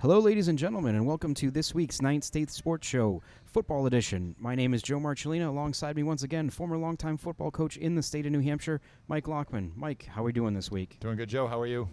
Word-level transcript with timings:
Hello, 0.00 0.18
ladies 0.18 0.48
and 0.48 0.58
gentlemen, 0.58 0.94
and 0.94 1.06
welcome 1.06 1.34
to 1.34 1.50
this 1.50 1.74
week's 1.74 2.00
Ninth 2.00 2.24
State 2.24 2.50
Sports 2.50 2.88
Show, 2.88 3.22
Football 3.44 3.84
Edition. 3.84 4.34
My 4.38 4.54
name 4.54 4.72
is 4.72 4.80
Joe 4.80 4.98
Marcellina. 4.98 5.48
Alongside 5.48 5.94
me, 5.94 6.02
once 6.02 6.22
again, 6.22 6.48
former 6.48 6.78
longtime 6.78 7.18
football 7.18 7.50
coach 7.50 7.76
in 7.76 7.94
the 7.94 8.02
state 8.02 8.24
of 8.24 8.32
New 8.32 8.40
Hampshire, 8.40 8.80
Mike 9.08 9.26
Lockman. 9.26 9.72
Mike, 9.76 10.06
how 10.10 10.22
are 10.22 10.24
we 10.24 10.32
doing 10.32 10.54
this 10.54 10.70
week? 10.70 10.96
Doing 11.00 11.18
good, 11.18 11.28
Joe. 11.28 11.46
How 11.46 11.60
are 11.60 11.66
you? 11.66 11.86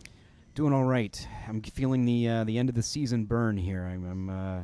Doing 0.56 0.72
all 0.72 0.86
right. 0.86 1.28
I'm 1.50 1.62
feeling 1.62 2.06
the 2.06 2.30
uh, 2.30 2.44
the 2.46 2.58
end 2.58 2.70
of 2.70 2.76
the 2.76 2.82
season 2.82 3.26
burn 3.26 3.58
here. 3.58 3.84
I'm 3.84 4.06
I'm, 4.10 4.30
uh, 4.30 4.64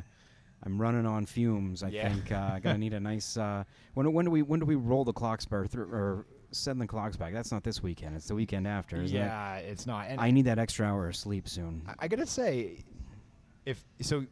I'm 0.64 0.80
running 0.80 1.04
on 1.04 1.26
fumes. 1.26 1.82
I 1.82 1.88
Yeah. 1.88 2.08
think 2.08 2.32
uh, 2.32 2.58
gonna 2.60 2.78
need 2.86 2.94
a 2.94 3.00
nice. 3.00 3.36
Uh, 3.36 3.64
when 3.92 4.10
when 4.14 4.24
do 4.24 4.30
we 4.30 4.40
when 4.40 4.58
do 4.58 4.64
we 4.66 4.74
roll 4.74 5.04
the 5.04 5.12
clocks 5.12 5.44
back 5.44 5.68
through, 5.68 5.92
or 5.92 6.26
send 6.50 6.80
the 6.80 6.86
clocks 6.86 7.18
back? 7.18 7.34
That's 7.34 7.52
not 7.52 7.62
this 7.62 7.82
weekend. 7.82 8.16
It's 8.16 8.26
the 8.26 8.34
weekend 8.34 8.66
after. 8.66 8.96
Isn't 9.02 9.14
it? 9.14 9.20
yeah, 9.20 9.56
it's 9.56 9.86
not. 9.86 10.06
And 10.08 10.18
I 10.18 10.30
need 10.30 10.46
that 10.46 10.58
extra 10.58 10.86
hour 10.86 11.08
of 11.08 11.14
sleep 11.14 11.46
soon. 11.46 11.82
I, 11.86 11.94
I 12.06 12.08
gotta 12.08 12.26
say, 12.26 12.78
if 13.66 13.82
so, 14.00 14.26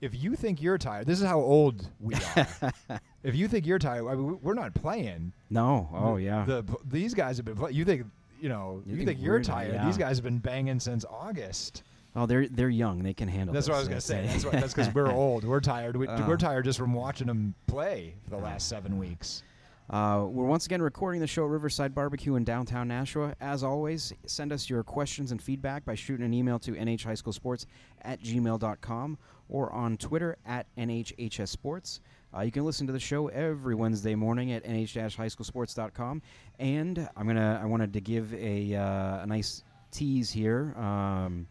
if 0.00 0.14
you 0.20 0.34
think 0.34 0.60
you're 0.62 0.78
tired, 0.78 1.06
this 1.06 1.20
is 1.20 1.26
how 1.26 1.38
old 1.40 1.88
we 2.00 2.14
are. 2.36 2.72
if 3.22 3.34
you 3.34 3.46
think 3.48 3.66
you're 3.66 3.78
tired, 3.78 4.06
I 4.08 4.14
mean, 4.14 4.26
we- 4.26 4.34
we're 4.34 4.54
not 4.54 4.74
playing. 4.74 5.32
no. 5.50 5.88
Oh 5.92 6.16
yeah. 6.16 6.44
The, 6.44 6.64
these 6.88 7.14
guys 7.14 7.36
have 7.36 7.46
been. 7.46 7.56
Play- 7.56 7.72
you 7.72 7.84
think 7.84 8.06
you 8.40 8.48
know? 8.48 8.82
You 8.86 8.92
You, 8.92 8.96
think 8.98 9.08
think, 9.08 9.22
you're 9.22 9.40
tired? 9.42 9.74
yeah. 9.74 9.86
These 9.86 9.98
guys 9.98 10.16
have 10.16 10.24
been 10.24 10.38
banging 10.38 10.80
since 10.80 11.04
August. 11.08 11.82
oh, 12.16 12.26
they're 12.26 12.48
they're 12.48 12.68
young. 12.68 13.02
They 13.02 13.14
can 13.14 13.28
handle. 13.28 13.54
That's 13.54 13.66
this, 13.66 13.70
what 13.70 13.76
I 13.76 13.78
was 13.80 13.88
gonna 13.88 14.00
say. 14.00 14.26
say. 14.26 14.32
That's 14.32 14.44
what, 14.44 14.52
that's 14.54 14.74
because 14.74 14.92
we're 14.94 15.10
old. 15.12 15.44
We're 15.44 15.60
tired. 15.60 15.96
We, 15.96 16.08
Oh. 16.08 16.24
we're 16.26 16.36
tired 16.36 16.64
just 16.64 16.78
from 16.78 16.92
watching 16.94 17.26
them 17.28 17.54
play 17.66 18.14
for 18.24 18.30
the 18.30 18.38
last 18.38 18.70
uh. 18.72 18.76
seven 18.76 18.98
weeks. 18.98 19.42
Uh, 19.90 20.24
we're 20.28 20.46
once 20.46 20.64
again 20.64 20.80
recording 20.80 21.20
the 21.20 21.26
show 21.26 21.44
at 21.44 21.50
Riverside 21.50 21.94
Barbecue 21.94 22.36
in 22.36 22.44
downtown 22.44 22.88
Nashua. 22.88 23.34
As 23.40 23.62
always, 23.62 24.12
send 24.26 24.52
us 24.52 24.70
your 24.70 24.82
questions 24.82 25.32
and 25.32 25.42
feedback 25.42 25.84
by 25.84 25.94
shooting 25.94 26.24
an 26.24 26.32
email 26.32 26.58
to 26.60 26.72
nhhighschoolsports 26.72 27.66
at 28.02 28.22
gmail.com 28.22 29.18
or 29.48 29.72
on 29.72 29.96
Twitter 29.96 30.38
at 30.46 30.66
nhhsports. 30.76 32.00
Uh, 32.34 32.40
you 32.40 32.50
can 32.50 32.64
listen 32.64 32.86
to 32.86 32.92
the 32.92 33.00
show 33.00 33.28
every 33.28 33.74
Wednesday 33.74 34.14
morning 34.14 34.52
at 34.52 34.64
nh-highschoolsports.com. 34.64 36.22
And 36.58 37.08
I'm 37.16 37.26
gonna 37.26 37.60
I 37.62 37.66
wanted 37.66 37.92
to 37.92 38.00
give 38.00 38.32
a, 38.34 38.74
uh, 38.74 39.22
a 39.22 39.26
nice 39.26 39.64
tease 39.90 40.30
here. 40.30 40.74
Um, 40.78 41.46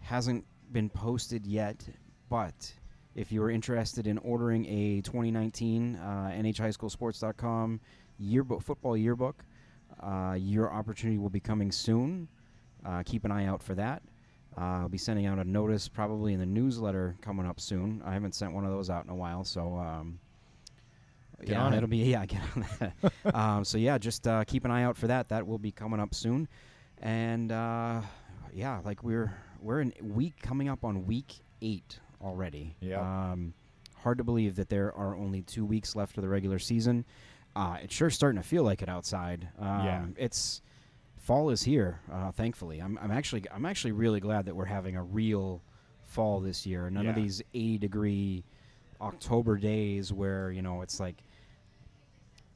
hasn't 0.00 0.44
been 0.72 0.88
posted 0.88 1.46
yet, 1.46 1.84
but 2.28 2.72
if 3.14 3.30
you 3.30 3.42
are 3.42 3.50
interested 3.50 4.06
in 4.06 4.18
ordering 4.18 4.66
a 4.66 5.00
2019 5.02 5.96
uh, 5.96 6.32
NHHighSchoolSports.com 6.34 7.80
yearbook, 8.18 8.62
football 8.62 8.96
yearbook, 8.96 9.44
uh, 10.00 10.36
your 10.38 10.72
opportunity 10.72 11.18
will 11.18 11.30
be 11.30 11.40
coming 11.40 11.70
soon. 11.70 12.28
Uh, 12.84 13.02
keep 13.04 13.24
an 13.24 13.30
eye 13.30 13.46
out 13.46 13.62
for 13.62 13.74
that. 13.74 14.02
Uh, 14.56 14.82
I'll 14.82 14.88
be 14.88 14.98
sending 14.98 15.26
out 15.26 15.38
a 15.38 15.44
notice 15.44 15.88
probably 15.88 16.32
in 16.32 16.38
the 16.40 16.46
newsletter 16.46 17.16
coming 17.20 17.46
up 17.46 17.58
soon. 17.58 18.02
I 18.04 18.12
haven't 18.12 18.34
sent 18.34 18.52
one 18.52 18.64
of 18.64 18.70
those 18.70 18.90
out 18.90 19.04
in 19.04 19.10
a 19.10 19.14
while, 19.14 19.42
so 19.44 19.76
um, 19.76 20.18
Get 21.40 21.50
yeah, 21.50 21.62
on 21.62 21.74
it. 21.74 21.78
it'll 21.78 21.88
be 21.88 21.98
yeah. 21.98 22.24
Get 22.26 22.40
on 22.54 22.66
that. 22.80 22.94
um, 23.34 23.64
so 23.64 23.78
yeah, 23.78 23.98
just 23.98 24.26
uh, 24.26 24.44
keep 24.44 24.64
an 24.64 24.70
eye 24.70 24.84
out 24.84 24.96
for 24.96 25.08
that. 25.08 25.28
That 25.28 25.46
will 25.46 25.58
be 25.58 25.72
coming 25.72 26.00
up 26.00 26.14
soon, 26.14 26.48
and 26.98 27.50
uh, 27.50 28.00
yeah, 28.52 28.80
like 28.84 29.02
we're 29.02 29.36
we're 29.60 29.80
in 29.80 29.92
week 30.00 30.40
coming 30.40 30.68
up 30.68 30.84
on 30.84 31.06
week 31.06 31.34
eight 31.62 31.98
already. 32.24 32.74
Yeah. 32.80 33.00
Um, 33.32 33.54
hard 33.96 34.18
to 34.18 34.24
believe 34.24 34.56
that 34.56 34.68
there 34.68 34.92
are 34.94 35.14
only 35.16 35.42
two 35.42 35.64
weeks 35.64 35.94
left 35.94 36.16
of 36.18 36.22
the 36.22 36.28
regular 36.28 36.58
season. 36.58 37.04
Uh, 37.56 37.76
it's 37.82 37.94
sure 37.94 38.10
starting 38.10 38.40
to 38.40 38.46
feel 38.46 38.64
like 38.64 38.82
it 38.82 38.88
outside. 38.88 39.48
Um, 39.58 39.84
Yeah. 39.84 40.06
It's 40.16 40.60
fall 41.16 41.50
is 41.50 41.62
here. 41.62 42.00
Uh, 42.12 42.30
thankfully, 42.32 42.80
I'm, 42.80 42.98
I'm 43.00 43.10
actually 43.10 43.44
I'm 43.52 43.64
actually 43.66 43.92
really 43.92 44.20
glad 44.20 44.46
that 44.46 44.56
we're 44.56 44.64
having 44.64 44.96
a 44.96 45.02
real 45.02 45.62
fall 46.02 46.40
this 46.40 46.66
year. 46.66 46.90
None 46.90 47.06
of 47.10 47.16
these 47.22 47.42
80 47.54 47.78
degree 47.78 48.44
October 49.00 49.56
days 49.56 50.12
where 50.12 50.50
you 50.50 50.62
know 50.62 50.82
it's 50.82 50.98
like 51.00 51.22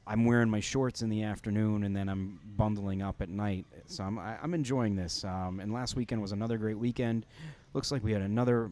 I'm 0.06 0.24
wearing 0.24 0.48
my 0.48 0.60
shorts 0.60 1.02
in 1.02 1.10
the 1.10 1.22
afternoon 1.22 1.84
and 1.84 1.94
then 1.94 2.08
I'm 2.08 2.40
bundling 2.56 3.02
up 3.02 3.20
at 3.20 3.28
night. 3.28 3.66
So 3.86 4.04
I'm 4.04 4.18
I, 4.18 4.36
I'm 4.42 4.54
enjoying 4.54 4.96
this. 4.96 5.24
Um, 5.24 5.60
and 5.60 5.72
last 5.72 5.96
weekend 5.96 6.20
was 6.22 6.32
another 6.32 6.56
great 6.58 6.78
weekend. 6.78 7.26
Looks 7.74 7.92
like 7.92 8.02
we 8.02 8.12
had 8.12 8.22
another, 8.22 8.70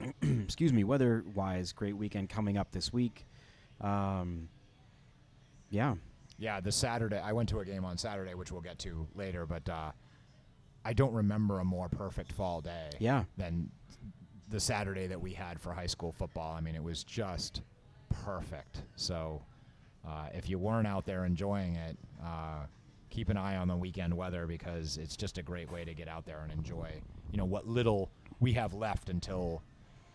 excuse 0.22 0.72
me, 0.72 0.84
weather-wise 0.84 1.72
great 1.72 1.96
weekend 1.96 2.28
coming 2.28 2.56
up 2.56 2.70
this 2.72 2.92
week. 2.92 3.26
Um, 3.80 4.48
yeah, 5.70 5.94
Yeah, 6.38 6.60
the 6.60 6.72
Saturday 6.72 7.18
I 7.18 7.32
went 7.32 7.48
to 7.50 7.60
a 7.60 7.64
game 7.64 7.84
on 7.84 7.96
Saturday, 7.96 8.34
which 8.34 8.50
we'll 8.52 8.60
get 8.60 8.78
to 8.80 9.06
later, 9.14 9.46
but 9.46 9.68
uh, 9.68 9.92
I 10.84 10.92
don't 10.92 11.12
remember 11.12 11.60
a 11.60 11.64
more 11.64 11.88
perfect 11.88 12.32
fall 12.32 12.60
day 12.60 12.90
yeah, 12.98 13.24
than 13.36 13.70
the 14.48 14.60
Saturday 14.60 15.06
that 15.06 15.20
we 15.20 15.32
had 15.32 15.60
for 15.60 15.72
high 15.72 15.86
school 15.86 16.12
football. 16.12 16.54
I 16.54 16.60
mean, 16.60 16.74
it 16.74 16.82
was 16.82 17.04
just 17.04 17.62
perfect. 18.24 18.82
So 18.96 19.42
uh, 20.06 20.28
if 20.34 20.48
you 20.48 20.58
weren't 20.58 20.86
out 20.86 21.06
there 21.06 21.24
enjoying 21.24 21.76
it, 21.76 21.96
uh, 22.24 22.66
keep 23.10 23.28
an 23.28 23.36
eye 23.36 23.56
on 23.56 23.68
the 23.68 23.76
weekend 23.76 24.14
weather 24.14 24.46
because 24.46 24.96
it's 24.96 25.16
just 25.16 25.38
a 25.38 25.42
great 25.42 25.70
way 25.70 25.84
to 25.84 25.94
get 25.94 26.08
out 26.08 26.24
there 26.24 26.40
and 26.40 26.52
enjoy, 26.52 26.90
you 27.30 27.38
know, 27.38 27.44
what 27.44 27.66
little 27.66 28.10
we 28.40 28.52
have 28.54 28.72
left 28.72 29.10
until 29.10 29.62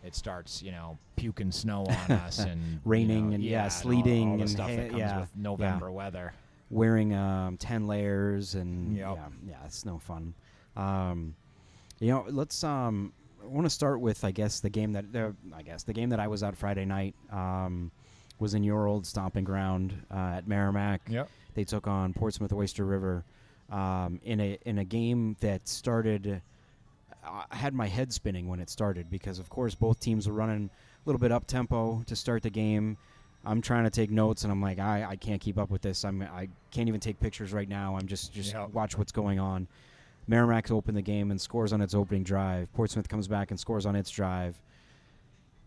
it 0.06 0.14
starts, 0.14 0.62
you 0.62 0.70
know, 0.70 0.96
puking 1.16 1.50
snow 1.52 1.84
on 1.86 2.12
us 2.26 2.38
and 2.38 2.62
you 2.62 2.80
Raining 2.84 3.28
know, 3.30 3.34
and, 3.34 3.44
yeah, 3.44 3.64
all- 3.64 3.70
sleeting 3.70 4.30
all, 4.30 4.36
the 4.36 4.42
and 4.42 4.50
stuff 4.50 4.70
ha- 4.70 4.76
that 4.76 4.88
comes 4.90 4.98
yeah, 5.00 5.20
with 5.20 5.30
yeah. 5.36 5.42
November 5.42 5.90
weather. 5.90 6.32
wearing 6.70 7.14
um, 7.14 7.56
10 7.56 7.86
layers 7.86 8.54
and 8.54 8.96
Yep. 8.96 9.16
yeah, 9.16 9.28
yeah, 9.50 9.64
it's 9.64 9.84
no 9.84 9.98
fun. 9.98 10.34
Um, 10.76 11.34
you 12.00 12.08
know, 12.08 12.24
let's. 12.28 12.62
Um, 12.64 13.12
I 13.42 13.46
want 13.48 13.64
to 13.64 13.70
start 13.70 14.00
with, 14.00 14.24
I 14.24 14.30
guess, 14.32 14.60
the 14.60 14.68
game 14.70 14.92
that 14.92 15.04
uh, 15.14 15.30
I 15.54 15.62
guess 15.62 15.84
the 15.84 15.92
game 15.92 16.10
that 16.10 16.20
I 16.20 16.26
was 16.28 16.42
at 16.42 16.56
Friday 16.56 16.84
night 16.84 17.14
um, 17.30 17.90
was 18.38 18.54
in 18.54 18.62
your 18.64 18.86
old 18.86 19.06
stomping 19.06 19.44
ground 19.44 19.94
uh, 20.10 20.34
at 20.36 20.46
Merrimack. 20.48 21.02
Yep. 21.08 21.30
They 21.54 21.64
took 21.64 21.86
on 21.86 22.12
Portsmouth 22.12 22.52
Oyster 22.52 22.84
River 22.84 23.24
um, 23.70 24.20
in 24.24 24.40
a 24.40 24.58
in 24.66 24.78
a 24.78 24.84
game 24.84 25.36
that 25.40 25.66
started. 25.68 26.42
I 27.26 27.56
had 27.56 27.74
my 27.74 27.86
head 27.86 28.12
spinning 28.12 28.48
when 28.48 28.60
it 28.60 28.70
started 28.70 29.10
because, 29.10 29.38
of 29.38 29.50
course, 29.50 29.74
both 29.74 30.00
teams 30.00 30.28
were 30.28 30.34
running 30.34 30.70
a 30.70 31.08
little 31.08 31.18
bit 31.18 31.32
up 31.32 31.46
tempo 31.46 32.02
to 32.06 32.16
start 32.16 32.42
the 32.42 32.50
game. 32.50 32.96
I'm 33.44 33.60
trying 33.60 33.84
to 33.84 33.90
take 33.90 34.10
notes, 34.10 34.42
and 34.42 34.50
I'm 34.52 34.60
like, 34.60 34.78
I, 34.78 35.04
I 35.10 35.16
can't 35.16 35.40
keep 35.40 35.58
up 35.58 35.70
with 35.70 35.82
this. 35.82 36.04
I'm 36.04 36.22
I 36.22 36.48
can't 36.70 36.88
even 36.88 37.00
take 37.00 37.20
pictures 37.20 37.52
right 37.52 37.68
now. 37.68 37.96
I'm 37.96 38.06
just 38.06 38.32
just 38.32 38.52
Yep. 38.54 38.70
watch 38.70 38.98
what's 38.98 39.12
going 39.12 39.38
on. 39.38 39.68
Merrimack 40.28 40.70
opened 40.72 40.96
the 40.96 41.02
game 41.02 41.30
and 41.30 41.40
scores 41.40 41.72
on 41.72 41.80
its 41.80 41.94
opening 41.94 42.24
drive. 42.24 42.72
Portsmouth 42.74 43.08
comes 43.08 43.28
back 43.28 43.50
and 43.52 43.60
scores 43.60 43.86
on 43.86 43.94
its 43.94 44.10
drive. 44.10 44.60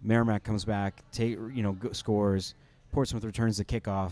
Merrimack 0.03 0.43
comes 0.43 0.65
back, 0.65 1.03
take 1.11 1.31
you 1.53 1.63
know 1.63 1.73
go, 1.73 1.91
scores. 1.93 2.53
Portsmouth 2.91 3.23
returns 3.23 3.57
the 3.57 3.65
kickoff. 3.65 4.11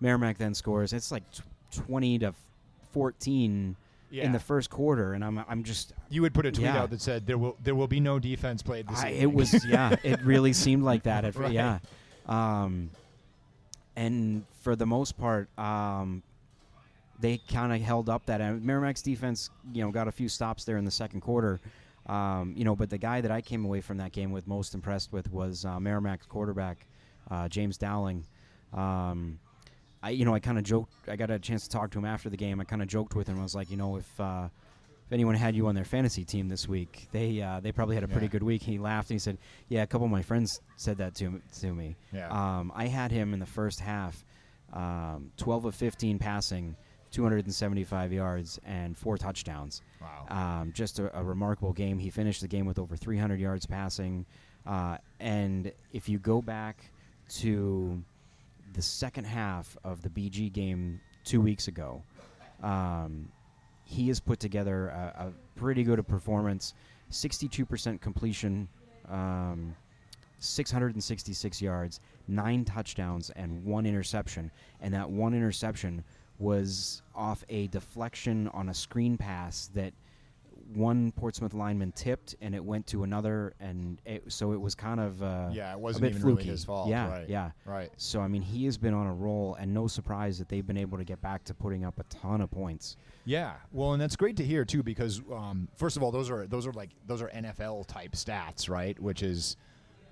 Merrimack 0.00 0.38
then 0.38 0.54
scores. 0.54 0.92
It's 0.92 1.10
like 1.10 1.28
tw- 1.32 1.42
20 1.72 2.18
to 2.20 2.34
14 2.92 3.76
Yeah. 4.12 4.24
in 4.26 4.32
the 4.32 4.38
first 4.38 4.68
quarter, 4.70 5.14
and 5.14 5.24
I'm 5.24 5.42
I'm 5.48 5.64
just 5.64 5.92
You 6.10 6.22
would 6.22 6.34
put 6.34 6.46
a 6.46 6.52
tweet 6.52 6.66
Yeah. 6.66 6.82
out 6.82 6.90
that 6.90 7.00
said 7.00 7.26
there 7.26 7.38
will 7.38 7.56
there 7.64 7.74
will 7.74 7.88
be 7.88 7.98
no 7.98 8.18
defense 8.18 8.62
played 8.62 8.86
this 8.86 9.00
I, 9.00 9.08
evening. 9.08 9.22
it 9.22 9.32
was 9.32 9.64
yeah, 9.68 9.96
it 10.04 10.20
really 10.22 10.52
seemed 10.52 10.84
like 10.84 11.02
that. 11.04 11.24
At, 11.24 11.34
Right. 11.34 11.50
Yeah, 11.52 11.78
um, 12.26 12.90
and 13.96 14.44
for 14.62 14.76
the 14.76 14.86
most 14.86 15.18
part, 15.18 15.48
um, 15.58 16.22
they 17.20 17.38
kind 17.50 17.72
of 17.72 17.80
held 17.80 18.08
up 18.08 18.26
that. 18.26 18.40
end. 18.40 18.64
Merrimack's 18.64 19.02
defense, 19.02 19.50
you 19.72 19.82
know, 19.84 19.90
got 19.90 20.08
a 20.08 20.12
few 20.12 20.28
stops 20.28 20.64
there 20.64 20.76
in 20.76 20.84
the 20.84 20.90
second 20.90 21.20
quarter. 21.20 21.60
Um, 22.06 22.54
you 22.56 22.64
know, 22.64 22.74
but 22.74 22.90
the 22.90 22.98
guy 22.98 23.20
that 23.20 23.30
I 23.30 23.40
came 23.40 23.64
away 23.64 23.80
from 23.80 23.98
that 23.98 24.12
game 24.12 24.32
with 24.32 24.46
most 24.48 24.74
impressed 24.74 25.12
with 25.12 25.30
was 25.32 25.64
uh, 25.64 25.78
Merrimack's 25.78 26.26
quarterback, 26.26 26.86
uh, 27.30 27.48
James 27.48 27.78
Dowling. 27.78 28.24
Um, 28.72 29.38
I, 30.02 30.10
you 30.10 30.24
know, 30.24 30.34
I 30.34 30.40
kind 30.40 30.58
of 30.58 30.64
joked. 30.64 30.92
I 31.08 31.16
got 31.16 31.30
a 31.30 31.38
chance 31.38 31.62
to 31.64 31.68
talk 31.70 31.90
to 31.92 31.98
him 31.98 32.04
after 32.04 32.28
the 32.28 32.36
game. 32.36 32.60
I 32.60 32.64
kind 32.64 32.82
of 32.82 32.88
joked 32.88 33.14
with 33.14 33.26
him. 33.28 33.38
I 33.38 33.42
was 33.42 33.54
like, 33.54 33.70
you 33.70 33.76
know, 33.76 33.96
if 33.96 34.20
uh, 34.20 34.48
if 35.06 35.12
anyone 35.12 35.34
had 35.34 35.54
you 35.54 35.66
on 35.68 35.74
their 35.74 35.84
fantasy 35.84 36.24
team 36.24 36.48
this 36.48 36.66
week, 36.68 37.08
they 37.12 37.40
uh, 37.40 37.60
they 37.60 37.70
probably 37.72 37.94
had 37.94 38.04
a 38.04 38.08
pretty 38.08 38.26
Yeah. 38.26 38.32
good 38.32 38.42
week. 38.42 38.62
He 38.62 38.78
laughed 38.78 39.10
and 39.10 39.14
he 39.14 39.18
said, 39.18 39.38
"Yeah, 39.68 39.82
a 39.82 39.86
couple 39.86 40.04
of 40.06 40.10
my 40.10 40.22
friends 40.22 40.60
said 40.76 40.98
that 40.98 41.14
to 41.16 41.26
m- 41.26 41.42
to 41.60 41.72
me." 41.72 41.96
Yeah. 42.12 42.28
Um, 42.30 42.72
I 42.74 42.86
had 42.86 43.10
him 43.12 43.32
in 43.34 43.38
the 43.40 43.46
first 43.46 43.80
half, 43.80 44.24
um, 44.72 45.30
12 45.36 45.66
of 45.66 45.74
15 45.74 46.18
passing, 46.18 46.74
275 47.10 48.12
yards, 48.12 48.58
and 48.64 48.96
four 48.96 49.16
touchdowns. 49.16 49.82
wow. 50.00 50.26
Um, 50.62 50.72
just 50.72 50.98
a, 50.98 51.16
a 51.18 51.22
remarkable 51.22 51.72
game. 51.72 51.98
He 51.98 52.10
finished 52.10 52.40
the 52.40 52.48
game 52.48 52.66
with 52.66 52.78
over 52.78 52.96
300 52.96 53.38
yards 53.38 53.66
passing. 53.66 54.26
Uh, 54.66 54.96
and 55.20 55.72
if 55.92 56.08
you 56.08 56.18
go 56.18 56.40
back 56.42 56.90
to 57.38 58.02
the 58.72 58.82
second 58.82 59.24
half 59.24 59.76
of 59.84 60.02
the 60.02 60.08
BG 60.08 60.52
game 60.52 61.00
two 61.24 61.40
weeks 61.40 61.68
ago, 61.68 62.02
um, 62.62 63.28
he 63.84 64.08
has 64.08 64.20
put 64.20 64.40
together 64.40 64.88
a, 64.88 65.26
a 65.26 65.32
pretty 65.58 65.82
good 65.82 66.06
performance. 66.06 66.74
62% 67.10 68.00
completion, 68.00 68.68
um, 69.08 69.74
666 70.38 71.62
yards, 71.62 72.00
nine 72.26 72.64
touchdowns, 72.64 73.30
and 73.30 73.64
one 73.64 73.84
interception. 73.84 74.50
And 74.80 74.94
that 74.94 75.08
one 75.08 75.34
interception 75.34 76.02
was 76.38 77.02
off 77.14 77.44
a 77.48 77.66
deflection 77.68 78.48
on 78.48 78.70
a 78.70 78.74
screen 78.74 79.16
pass 79.16 79.70
that 79.74 79.92
one 80.74 81.12
Portsmouth 81.12 81.54
lineman 81.54 81.92
tipped, 81.92 82.34
and 82.40 82.54
it 82.54 82.64
went 82.64 82.86
to 82.88 83.02
another, 83.02 83.54
and 83.60 84.00
it, 84.04 84.24
so 84.32 84.52
it 84.52 84.60
was 84.60 84.74
kind 84.74 85.00
of 85.00 85.22
uh, 85.22 85.48
yeah, 85.52 85.72
it 85.72 85.78
wasn't 85.78 86.02
bit 86.02 86.10
even 86.10 86.22
fluky. 86.22 86.36
really 86.36 86.50
his 86.50 86.64
fault. 86.64 86.88
Yeah, 86.88 87.08
right. 87.08 87.28
yeah. 87.28 87.50
Right. 87.64 87.90
So 87.96 88.20
I 88.20 88.28
mean, 88.28 88.42
he 88.42 88.64
has 88.66 88.78
been 88.78 88.94
on 88.94 89.06
a 89.06 89.12
roll, 89.14 89.56
and 89.60 89.72
no 89.72 89.86
surprise 89.86 90.38
that 90.38 90.48
they've 90.48 90.66
been 90.66 90.76
able 90.76 90.98
to 90.98 91.04
get 91.04 91.20
back 91.20 91.44
to 91.44 91.54
putting 91.54 91.84
up 91.84 91.98
a 91.98 92.04
ton 92.04 92.40
of 92.40 92.50
points. 92.50 92.96
Yeah, 93.24 93.52
well, 93.70 93.92
and 93.92 94.02
that's 94.02 94.16
great 94.16 94.36
to 94.38 94.44
hear 94.44 94.64
too, 94.64 94.82
because 94.82 95.20
um, 95.32 95.68
first 95.76 95.96
of 95.96 96.02
all, 96.02 96.10
those 96.10 96.30
are 96.30 96.46
those 96.46 96.66
are 96.66 96.72
like 96.72 96.90
those 97.06 97.22
are 97.22 97.28
NFL 97.28 97.86
type 97.86 98.12
stats, 98.12 98.68
right? 98.68 98.98
Which 98.98 99.22
is 99.22 99.56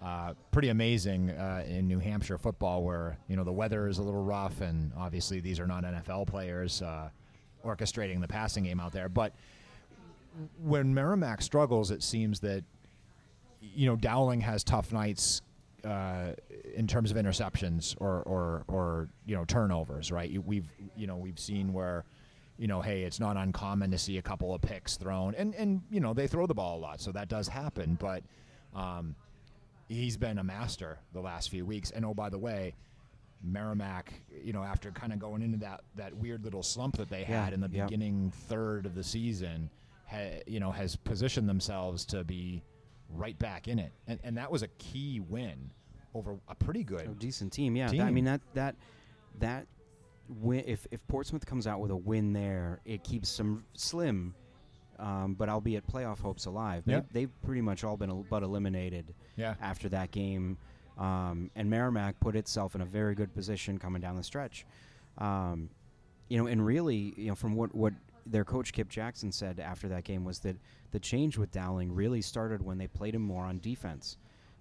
uh, 0.02 0.35
pretty 0.50 0.69
amazing 0.69 1.31
uh, 1.31 1.64
in 1.69 1.87
New 1.87 1.99
Hampshire 1.99 2.38
football, 2.38 2.82
where 2.82 3.19
you 3.29 3.37
know 3.37 3.44
the 3.44 3.52
weather 3.52 3.87
is 3.87 3.99
a 3.99 4.02
little 4.02 4.23
rough, 4.23 4.61
and 4.61 4.93
obviously 4.97 5.41
these 5.41 5.61
are 5.61 5.67
not 5.67 5.85
NFL 5.85 6.26
players 6.26 6.82
uh, 6.82 7.11
orchestrating 7.64 8.20
the 8.20 8.29
passing 8.29 8.64
game 8.64 8.81
out 8.81 8.93
there. 8.93 9.08
But 9.08 9.35
when 10.62 10.94
Merrimack 10.94 11.43
struggles, 11.43 11.91
it 11.91 12.03
seems 12.03 12.41
that 12.41 12.65
you 13.61 13.87
know 13.87 13.97
Dowling 13.97 14.41
has 14.41 14.65
tough 14.65 14.93
nights 14.93 15.43
uh, 15.85 16.32
in 16.75 16.87
terms 16.87 17.11
of 17.11 17.17
interceptions 17.17 17.94
or, 18.00 18.23
or 18.23 18.65
or 18.69 19.09
you 19.27 19.35
know 19.37 19.44
turnovers, 19.44 20.11
right? 20.12 20.31
We've 20.44 20.69
you 20.97 21.06
know 21.06 21.17
we've 21.17 21.38
seen 21.38 21.73
where 21.73 22.05
you 22.59 22.67
know 22.67 22.81
hey, 22.81 23.03
it's 23.03 23.21
not 23.21 23.37
uncommon 23.37 23.91
to 23.91 23.99
see 23.99 24.19
a 24.19 24.23
couple 24.23 24.55
of 24.55 24.61
picks 24.62 24.97
thrown, 24.97 25.35
and 25.35 25.55
and 25.55 25.82
you 25.91 26.00
know 26.00 26.15
they 26.15 26.27
throw 26.27 26.47
the 26.47 26.55
ball 26.55 26.79
a 26.79 26.81
lot, 26.81 27.00
so 27.00 27.12
that 27.12 27.29
does 27.29 27.49
happen. 27.49 27.97
But 28.00 28.23
um, 28.75 29.15
he's 29.88 30.17
been 30.17 30.38
a 30.38 30.44
master 30.44 30.99
the 31.12 31.21
last 31.21 31.50
few 31.50 31.65
weeks, 31.67 31.91
and 31.91 32.05
oh 32.05 32.15
by 32.15 32.29
the 32.31 32.38
way. 32.38 32.75
Merrimack, 33.43 34.12
you 34.44 34.53
know, 34.53 34.62
after 34.62 34.91
kind 34.91 35.15
of 35.15 35.19
going 35.19 35.41
into 35.41 35.56
that, 35.61 35.81
that 35.97 36.15
weird 36.15 36.44
little 36.44 36.62
slump 36.62 36.99
that 36.99 37.09
they 37.09 37.21
Yeah, 37.21 37.44
had 37.44 37.55
in 37.55 37.61
the 37.62 37.71
yep. 37.73 37.88
beginning 37.88 38.31
third 38.49 38.85
of 38.85 38.94
the 38.94 39.03
season, 39.03 39.71
ha, 40.11 40.41
you 40.47 40.61
know, 40.61 40.71
has 40.73 40.97
positioned 40.97 41.49
themselves 41.49 42.05
to 42.07 42.25
be 42.25 42.62
right 43.09 43.39
back 43.39 43.69
in 43.69 43.79
it, 43.79 43.93
and 44.07 44.19
and 44.25 44.37
that 44.37 44.51
was 44.51 44.62
a 44.62 44.69
key 44.79 45.21
win 45.21 45.71
over 46.15 46.37
a 46.49 46.55
pretty 46.55 46.83
good. 46.85 47.03
A 47.03 47.09
decent 47.09 47.53
team, 47.53 47.77
yeah. 47.77 47.89
That- 47.89 48.01
I 48.01 48.11
mean 48.11 48.25
that 48.25 48.41
that 48.55 48.77
that 49.39 49.67
win. 50.29 50.65
If 50.67 50.87
if 50.91 51.07
Portsmouth 51.09 51.45
comes 51.47 51.67
out 51.67 51.81
with 51.81 51.91
a 51.91 51.97
win 51.97 52.33
there, 52.33 52.81
it 52.85 53.03
keeps 53.05 53.29
some 53.29 53.65
slim, 53.75 54.35
um, 54.99 55.35
but 55.35 55.49
albeit 55.49 55.87
playoff 55.87 56.21
hopes 56.21 56.47
alive. 56.47 56.85
They, 56.85 56.93
Yep. 56.95 57.07
They've 57.12 57.43
pretty 57.43 57.61
much 57.62 57.85
all 57.85 57.97
been 57.97 58.11
el- 58.11 58.27
but 58.29 58.43
eliminated 58.43 59.15
Yeah, 59.37 59.55
after 59.61 59.89
that 59.91 60.11
game, 60.11 60.57
um, 60.99 61.51
and 61.55 61.71
Merrimack 61.71 62.19
put 62.21 62.37
itself 62.37 62.75
in 62.75 62.81
a 62.81 62.85
very 62.87 63.15
good 63.15 63.33
position 63.35 63.79
coming 63.79 64.01
down 64.03 64.17
the 64.17 64.23
stretch. 64.25 64.67
Um, 65.19 65.71
you 66.29 66.39
know, 66.39 66.47
and 66.47 66.65
really, 66.65 67.12
you 67.17 67.29
know, 67.29 67.35
from 67.35 67.55
what 67.57 67.75
what 67.75 67.93
their 68.31 68.44
coach 68.44 68.73
Kip 68.73 68.88
Jackson 68.88 69.32
said 69.32 69.59
after 69.61 69.88
that 69.88 70.05
game 70.05 70.25
was 70.25 70.38
that 70.41 70.56
the 70.93 70.99
change 71.00 71.37
with 71.37 71.50
Dowling 71.50 71.93
really 71.93 72.21
started 72.23 72.62
when 72.62 72.79
they 72.79 72.87
played 72.87 73.15
him 73.15 73.23
more 73.23 73.44
on 73.44 73.59
defense. 73.59 74.17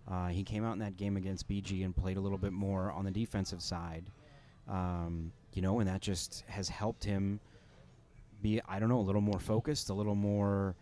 Uh, 0.10 0.27
he 0.27 0.44
came 0.44 0.66
out 0.66 0.74
in 0.74 0.80
that 0.80 0.98
game 0.98 1.18
against 1.18 1.48
BG 1.48 1.86
and 1.86 1.95
played 1.95 2.18
a 2.18 2.19
little 2.19 2.38
bit 2.38 2.51
more 2.51 2.92
on 2.92 3.06
the 3.06 3.12
defensive 3.12 3.62
side, 3.62 4.06
um, 4.68 5.31
you 5.54 5.62
know, 5.62 5.80
and 5.80 5.88
that 5.88 6.01
just 6.01 6.44
has 6.48 6.68
helped 6.68 7.04
him 7.04 7.39
be, 8.42 8.60
I 8.68 8.80
don't 8.80 8.89
know, 8.89 9.00
a 9.00 9.01
little 9.01 9.21
more 9.21 9.39
focused, 9.39 9.89
a 9.89 9.94
little 9.94 10.15
more, 10.15 10.75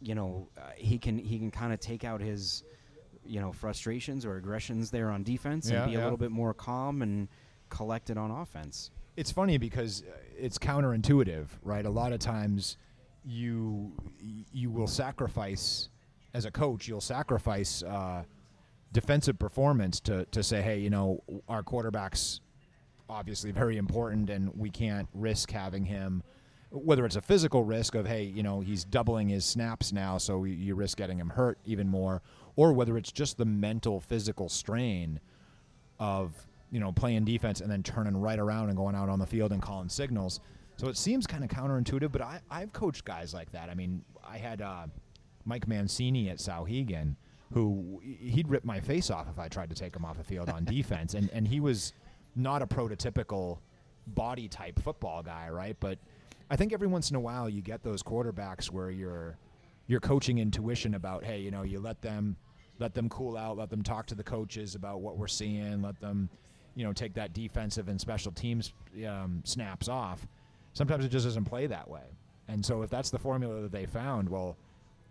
you 0.00 0.14
know, 0.14 0.48
uh, 0.56 0.70
he 0.76 0.98
can 0.98 1.18
he 1.18 1.38
can 1.38 1.50
kind 1.50 1.72
of 1.72 1.80
take 1.80 2.04
out 2.04 2.20
his, 2.20 2.62
you 3.24 3.40
know, 3.40 3.50
frustrations 3.52 4.24
or 4.24 4.36
aggressions 4.36 4.90
there 4.90 5.10
on 5.10 5.24
defense 5.24 5.68
Yeah, 5.68 5.82
and 5.82 5.86
be 5.90 5.96
yeah. 5.96 6.02
a 6.02 6.04
little 6.04 6.18
bit 6.18 6.30
more 6.30 6.54
calm 6.54 7.02
and 7.02 7.28
collected 7.70 8.16
on 8.16 8.30
offense. 8.30 8.90
It's 9.20 9.30
funny 9.30 9.58
because 9.58 10.02
uh, 10.02 10.12
it's 10.38 10.58
counterintuitive, 10.58 11.46
right? 11.62 11.84
A 11.84 11.90
lot 11.90 12.12
of 12.14 12.20
times, 12.20 12.78
you 13.22 13.92
you 14.50 14.70
will 14.70 14.86
sacrifice 14.86 15.90
as 16.32 16.46
a 16.46 16.50
coach, 16.50 16.88
you'll 16.88 17.02
sacrifice 17.02 17.82
uh, 17.82 18.22
defensive 18.92 19.38
performance 19.38 20.00
to 20.00 20.24
to 20.26 20.42
say, 20.42 20.62
hey, 20.62 20.78
you 20.78 20.88
know, 20.88 21.22
our 21.48 21.62
quarterback's 21.62 22.40
obviously 23.10 23.50
very 23.52 23.76
important, 23.76 24.30
and 24.30 24.56
we 24.56 24.70
can't 24.70 25.08
risk 25.12 25.50
having 25.50 25.84
him. 25.84 26.22
Whether 26.70 27.04
it's 27.04 27.16
a 27.16 27.20
physical 27.22 27.62
risk 27.62 27.94
of 27.94 28.06
hey, 28.06 28.22
you 28.24 28.42
know, 28.42 28.60
he's 28.60 28.84
doubling 28.84 29.28
his 29.28 29.44
snaps 29.44 29.92
now, 29.92 30.16
so 30.16 30.44
you- 30.44 30.54
you 30.54 30.74
risk 30.74 30.96
getting 30.96 31.18
him 31.18 31.30
hurt 31.30 31.58
even 31.66 31.88
more, 31.88 32.22
or 32.56 32.72
whether 32.72 32.96
it's 32.96 33.12
just 33.12 33.36
the 33.36 33.44
mental 33.44 34.00
physical 34.00 34.48
strain 34.48 35.20
of 35.98 36.46
you 36.70 36.80
know 36.80 36.92
playing 36.92 37.24
defense 37.24 37.60
and 37.60 37.70
then 37.70 37.82
turning 37.82 38.16
right 38.16 38.38
around 38.38 38.68
and 38.68 38.76
going 38.76 38.94
out 38.94 39.08
on 39.08 39.18
the 39.18 39.26
field 39.26 39.52
and 39.52 39.62
calling 39.62 39.88
signals. 39.88 40.40
So 40.76 40.88
it 40.88 40.96
seems 40.96 41.26
kind 41.26 41.44
of 41.44 41.50
counterintuitive, 41.50 42.10
but 42.10 42.22
I, 42.22 42.40
I've 42.50 42.72
coached 42.72 43.04
guys 43.04 43.34
like 43.34 43.52
that. 43.52 43.68
I 43.68 43.74
mean, 43.74 44.02
I 44.26 44.38
had 44.38 44.62
uh, 44.62 44.86
Mike 45.44 45.68
Mancini 45.68 46.30
at 46.30 46.38
Souhegan, 46.38 47.16
who 47.52 48.00
he'd 48.02 48.48
rip 48.48 48.64
my 48.64 48.80
face 48.80 49.10
off 49.10 49.26
if 49.30 49.38
I 49.38 49.48
tried 49.48 49.68
to 49.70 49.74
take 49.74 49.94
him 49.94 50.04
off 50.04 50.16
the 50.16 50.24
field 50.24 50.48
on 50.48 50.64
defense, 50.76 51.14
and 51.14 51.30
and 51.32 51.46
he 51.46 51.60
was 51.60 51.92
not 52.36 52.62
a 52.62 52.66
prototypical 52.66 53.58
body 54.06 54.48
type 54.48 54.80
football 54.80 55.22
guy, 55.22 55.48
right? 55.50 55.76
But 55.80 55.98
I 56.50 56.56
think 56.56 56.72
every 56.72 56.88
once 56.88 57.10
in 57.10 57.16
a 57.16 57.20
while 57.20 57.48
you 57.48 57.62
get 57.62 57.82
those 57.82 58.02
quarterbacks 58.02 58.70
where 58.70 58.90
you're 58.90 59.36
your 59.86 60.00
coaching 60.00 60.38
intuition 60.38 60.94
about 60.94 61.24
hey 61.24 61.40
you 61.40 61.50
know 61.50 61.62
you 61.62 61.80
let 61.80 62.00
them 62.00 62.36
let 62.78 62.94
them 62.94 63.08
cool 63.08 63.36
out 63.36 63.56
let 63.56 63.70
them 63.70 63.82
talk 63.82 64.06
to 64.06 64.14
the 64.14 64.22
coaches 64.22 64.76
about 64.76 65.00
what 65.00 65.16
we're 65.18 65.26
seeing 65.26 65.82
let 65.82 65.98
them 66.00 66.30
you 66.74 66.84
know 66.84 66.92
take 66.92 67.14
that 67.14 67.32
defensive 67.32 67.88
and 67.88 68.00
special 68.00 68.32
teams 68.32 68.72
um, 69.08 69.40
snaps 69.44 69.88
off 69.88 70.26
sometimes 70.72 71.04
it 71.04 71.08
just 71.08 71.24
doesn't 71.26 71.44
play 71.44 71.66
that 71.66 71.88
way 71.88 72.02
and 72.48 72.64
so 72.64 72.82
if 72.82 72.90
that's 72.90 73.10
the 73.10 73.18
formula 73.18 73.60
that 73.62 73.72
they 73.72 73.86
found 73.86 74.28
well 74.28 74.56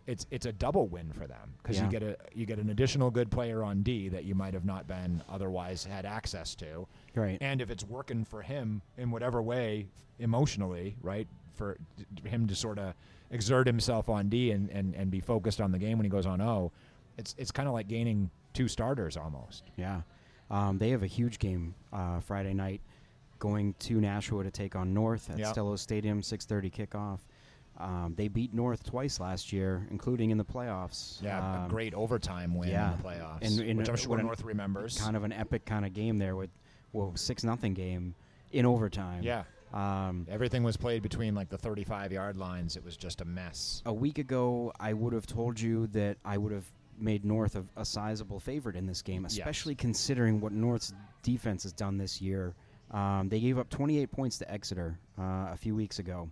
it's 0.07 0.25
it's 0.31 0.45
a 0.45 0.51
double 0.51 0.87
win 0.87 1.11
for 1.13 1.27
them 1.27 1.53
because 1.61 1.77
Yeah. 1.77 1.85
you 1.85 1.91
get 1.91 2.03
a 2.03 2.17
you 2.33 2.45
get 2.45 2.57
an 2.59 2.69
additional 2.69 3.11
good 3.11 3.29
player 3.29 3.63
on 3.63 3.83
D 3.83 4.09
that 4.09 4.23
you 4.23 4.33
might 4.35 4.53
have 4.53 4.65
not 4.65 4.87
been 4.87 5.21
otherwise 5.29 5.83
had 5.83 6.05
access 6.05 6.55
to 6.55 6.87
Right. 7.13 7.37
and 7.41 7.61
if 7.61 7.69
it's 7.69 7.83
working 7.83 8.23
for 8.25 8.41
him 8.41 8.81
in 8.97 9.11
whatever 9.11 9.41
way 9.41 9.87
emotionally 10.19 10.95
right 11.01 11.27
for 11.55 11.77
him 12.23 12.47
to 12.47 12.55
sort 12.55 12.79
of 12.79 12.93
exert 13.31 13.67
himself 13.67 14.09
on 14.09 14.29
d 14.29 14.51
and, 14.51 14.69
and, 14.71 14.95
and 14.95 15.11
be 15.11 15.19
focused 15.19 15.61
on 15.61 15.71
the 15.71 15.77
game 15.77 15.97
when 15.97 16.05
he 16.05 16.09
goes 16.09 16.25
on 16.25 16.41
o 16.41 16.71
it's 17.17 17.35
it's 17.37 17.51
kind 17.51 17.67
of 17.67 17.73
like 17.73 17.87
gaining 17.87 18.29
two 18.53 18.67
starters 18.67 19.15
almost 19.17 19.63
Yeah. 19.77 20.01
Um, 20.49 20.77
they 20.77 20.89
have 20.89 21.03
a 21.03 21.07
huge 21.07 21.39
game 21.39 21.75
uh, 21.93 22.19
Friday 22.21 22.53
night 22.53 22.81
going 23.39 23.73
to 23.79 24.01
Nashua 24.01 24.43
to 24.43 24.51
take 24.51 24.75
on 24.75 24.93
North 24.93 25.29
at 25.29 25.37
Yep. 25.39 25.55
Stellos 25.55 25.79
Stadium, 25.79 26.21
6.30 26.21 26.71
kickoff. 26.73 27.19
Um, 27.77 28.13
they 28.17 28.27
beat 28.27 28.53
North 28.53 28.83
twice 28.83 29.19
last 29.21 29.53
year, 29.53 29.87
including 29.89 30.31
in 30.31 30.37
the 30.37 30.43
playoffs. 30.43 31.21
yeah 31.21 31.37
Um, 31.59 31.65
a 31.65 31.69
great 31.69 31.93
overtime 31.93 32.53
win 32.55 32.69
yeah. 32.69 32.91
in 32.91 32.97
the 32.97 33.03
playoffs 33.03 33.41
And- 33.41 33.59
and 33.69 33.79
which 33.79 33.87
i'm 33.89 33.95
sure 33.95 34.17
an- 34.19 34.25
north 34.25 34.43
remembers 34.43 34.99
Kind 34.99 35.15
of 35.15 35.23
an 35.23 35.31
epic 35.31 35.63
kind 35.65 35.85
of 35.85 35.93
game 35.93 36.17
there 36.17 36.35
with, 36.35 36.49
well, 36.91 37.15
6 37.15 37.43
nothing 37.45 37.73
game 37.73 38.15
in 38.51 38.65
overtime. 38.65 39.23
yeah 39.23 39.43
Um, 39.71 40.25
everything 40.29 40.63
was 40.63 40.75
played 40.75 41.01
between 41.03 41.35
like 41.35 41.47
the 41.47 41.57
35 41.57 42.11
yard 42.11 42.35
lines 42.37 42.75
it 42.75 42.83
was 42.83 42.97
just 42.97 43.21
a 43.21 43.25
mess 43.25 43.81
a 43.85 43.93
week 43.93 44.17
ago, 44.17 44.73
I 44.79 44.91
would 44.93 45.13
have 45.13 45.27
told 45.27 45.57
you 45.61 45.87
that 45.87 46.17
I 46.25 46.37
would 46.37 46.51
have 46.51 46.69
made 47.01 47.23
North 47.25 47.55
a, 47.55 47.63
a 47.77 47.85
sizable 47.85 48.39
favorite 48.39 48.75
in 48.75 48.85
this 48.85 49.01
game, 49.01 49.23
Yes. 49.23 49.33
especially 49.33 49.75
considering 49.75 50.39
what 50.41 50.51
North's 50.51 50.93
defense 51.23 51.63
has 51.63 51.73
done 51.73 51.97
this 51.97 52.21
year. 52.21 52.53
Um, 52.91 53.29
they 53.29 53.39
gave 53.39 53.57
up 53.59 53.69
28 53.69 54.11
points 54.11 54.37
to 54.39 54.51
Exeter 54.51 54.97
uh, 55.17 55.49
a 55.51 55.57
few 55.57 55.75
weeks 55.75 55.99
ago. 55.99 56.29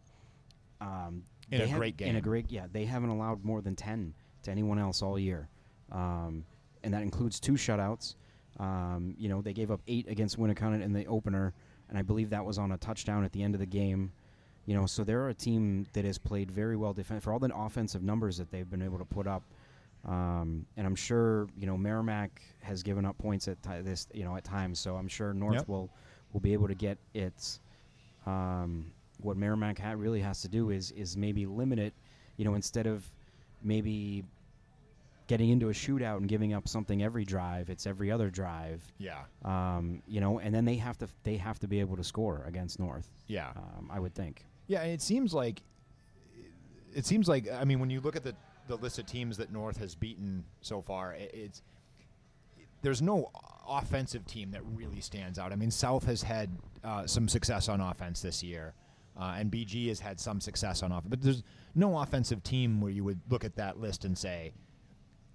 Um, 0.81 1.23
In 1.51 1.59
they 1.59 1.63
a 1.63 1.67
have- 1.67 1.77
great 1.79 2.01
In 2.01 2.09
a 2.09 2.13
game. 2.13 2.21
great, 2.21 2.51
yeah. 2.51 2.67
They 2.71 2.85
haven't 2.85 3.09
allowed 3.09 3.43
more 3.43 3.61
than 3.61 3.75
10 3.75 4.13
to 4.43 4.51
anyone 4.51 4.79
else 4.79 5.01
all 5.01 5.17
year, 5.19 5.49
um, 5.91 6.45
and 6.83 6.93
that 6.93 7.01
includes 7.01 7.39
two 7.39 7.53
shutouts. 7.53 8.15
Um, 8.59 9.15
you 9.17 9.29
know, 9.29 9.41
they 9.41 9.53
gave 9.53 9.69
up 9.71 9.81
eight 9.87 10.07
against 10.07 10.37
Winnacunnet 10.39 10.81
in 10.81 10.93
the 10.93 11.05
opener, 11.05 11.53
and 11.89 11.97
I 11.97 12.01
believe 12.01 12.29
that 12.31 12.43
was 12.45 12.57
on 12.57 12.71
a 12.71 12.77
touchdown 12.77 13.23
at 13.23 13.31
the 13.31 13.43
end 13.43 13.53
of 13.55 13.59
the 13.59 13.65
game. 13.67 14.11
You 14.65 14.75
know, 14.75 14.85
so 14.85 15.03
they're 15.03 15.29
a 15.29 15.33
team 15.33 15.85
that 15.93 16.03
has 16.05 16.17
played 16.17 16.51
very 16.51 16.75
well 16.75 16.91
defense 16.93 17.23
for 17.23 17.31
all 17.31 17.39
the 17.39 17.55
offensive 17.55 18.03
numbers 18.03 18.37
that 18.37 18.51
they've 18.51 18.69
been 18.69 18.81
able 18.81 18.97
to 18.97 19.05
put 19.05 19.25
up. 19.27 19.43
Um, 20.05 20.65
and 20.77 20.87
I'm 20.87 20.95
sure 20.95 21.47
you 21.57 21.67
know 21.67 21.77
Merrimack 21.77 22.41
has 22.61 22.83
given 22.83 23.05
up 23.05 23.17
points 23.17 23.47
at 23.47 23.61
this 23.83 24.07
you 24.13 24.23
know 24.23 24.35
at 24.37 24.43
times, 24.43 24.79
so 24.79 24.95
I'm 24.95 25.07
sure 25.07 25.33
North 25.33 25.55
Yep. 25.55 25.67
will 25.67 25.89
will 26.33 26.39
be 26.41 26.53
able 26.53 26.67
to 26.67 26.75
get 26.75 26.97
its. 27.13 27.59
Um, 28.25 28.91
what 29.21 29.35
Merrimack 29.37 29.79
ha- 29.79 29.93
really 29.97 30.21
has 30.21 30.41
to 30.41 30.47
do 30.47 30.69
is 30.69 30.91
is 30.91 31.17
maybe 31.17 31.45
limit 31.45 31.79
it, 31.79 31.93
you 32.37 32.45
know, 32.45 32.53
instead 32.55 32.85
of 32.87 33.09
maybe 33.63 34.23
getting 35.27 35.49
into 35.49 35.67
a 35.69 35.73
shootout 35.73 36.17
and 36.17 36.29
giving 36.29 36.53
up 36.53 36.67
something 36.69 37.03
every 37.03 37.25
drive. 37.25 37.69
It's 37.69 37.85
every 37.87 38.09
other 38.11 38.29
drive, 38.29 38.81
yeah 38.97 39.23
um, 39.43 40.01
you 40.07 40.21
know, 40.21 40.39
and 40.39 40.53
then 40.55 40.63
they 40.63 40.75
have 40.75 40.97
to 40.99 41.05
f- 41.05 41.13
they 41.23 41.35
have 41.37 41.59
to 41.59 41.67
be 41.67 41.79
able 41.81 41.97
to 41.97 42.03
score 42.03 42.43
against 42.47 42.79
North. 42.79 43.09
yeah 43.27 43.51
Um, 43.55 43.89
I 43.91 43.99
would 43.99 44.13
think. 44.15 44.45
Yeah, 44.67 44.81
and 44.83 44.91
it 44.91 45.01
seems 45.01 45.33
like 45.33 45.63
it 46.93 47.05
seems 47.05 47.27
like 47.27 47.49
I 47.51 47.63
mean 47.65 47.79
when 47.79 47.89
you 47.89 47.99
look 48.01 48.15
at 48.15 48.23
the 48.23 48.35
the 48.67 48.77
list 48.77 48.99
of 48.99 49.05
teams 49.05 49.37
that 49.37 49.51
North 49.51 49.77
has 49.77 49.95
beaten 49.95 50.43
so 50.61 50.81
far, 50.81 51.15
it's 51.17 51.61
there's 52.81 53.01
no 53.01 53.31
offensive 53.67 54.25
team 54.25 54.51
that 54.51 54.61
really 54.75 55.01
stands 55.01 55.39
out. 55.39 55.51
I 55.51 55.55
mean, 55.55 55.71
South 55.71 56.05
has 56.05 56.21
had 56.21 56.49
uh, 56.83 57.07
some 57.07 57.27
success 57.27 57.69
on 57.69 57.81
offense 57.81 58.21
this 58.21 58.43
year. 58.43 58.73
Uh, 59.19 59.35
and 59.37 59.51
BG 59.51 59.87
has 59.87 59.99
had 59.99 60.19
some 60.19 60.39
success 60.39 60.83
on 60.83 60.91
offense, 60.91 61.07
but 61.09 61.21
there's 61.23 61.41
no 61.73 61.97
offensive 61.97 62.43
team 62.43 62.79
where 62.79 62.91
you 62.91 63.03
would 63.03 63.19
look 63.29 63.43
at 63.43 63.55
that 63.55 63.79
list 63.79 64.05
and 64.05 64.15
say, 64.15 64.51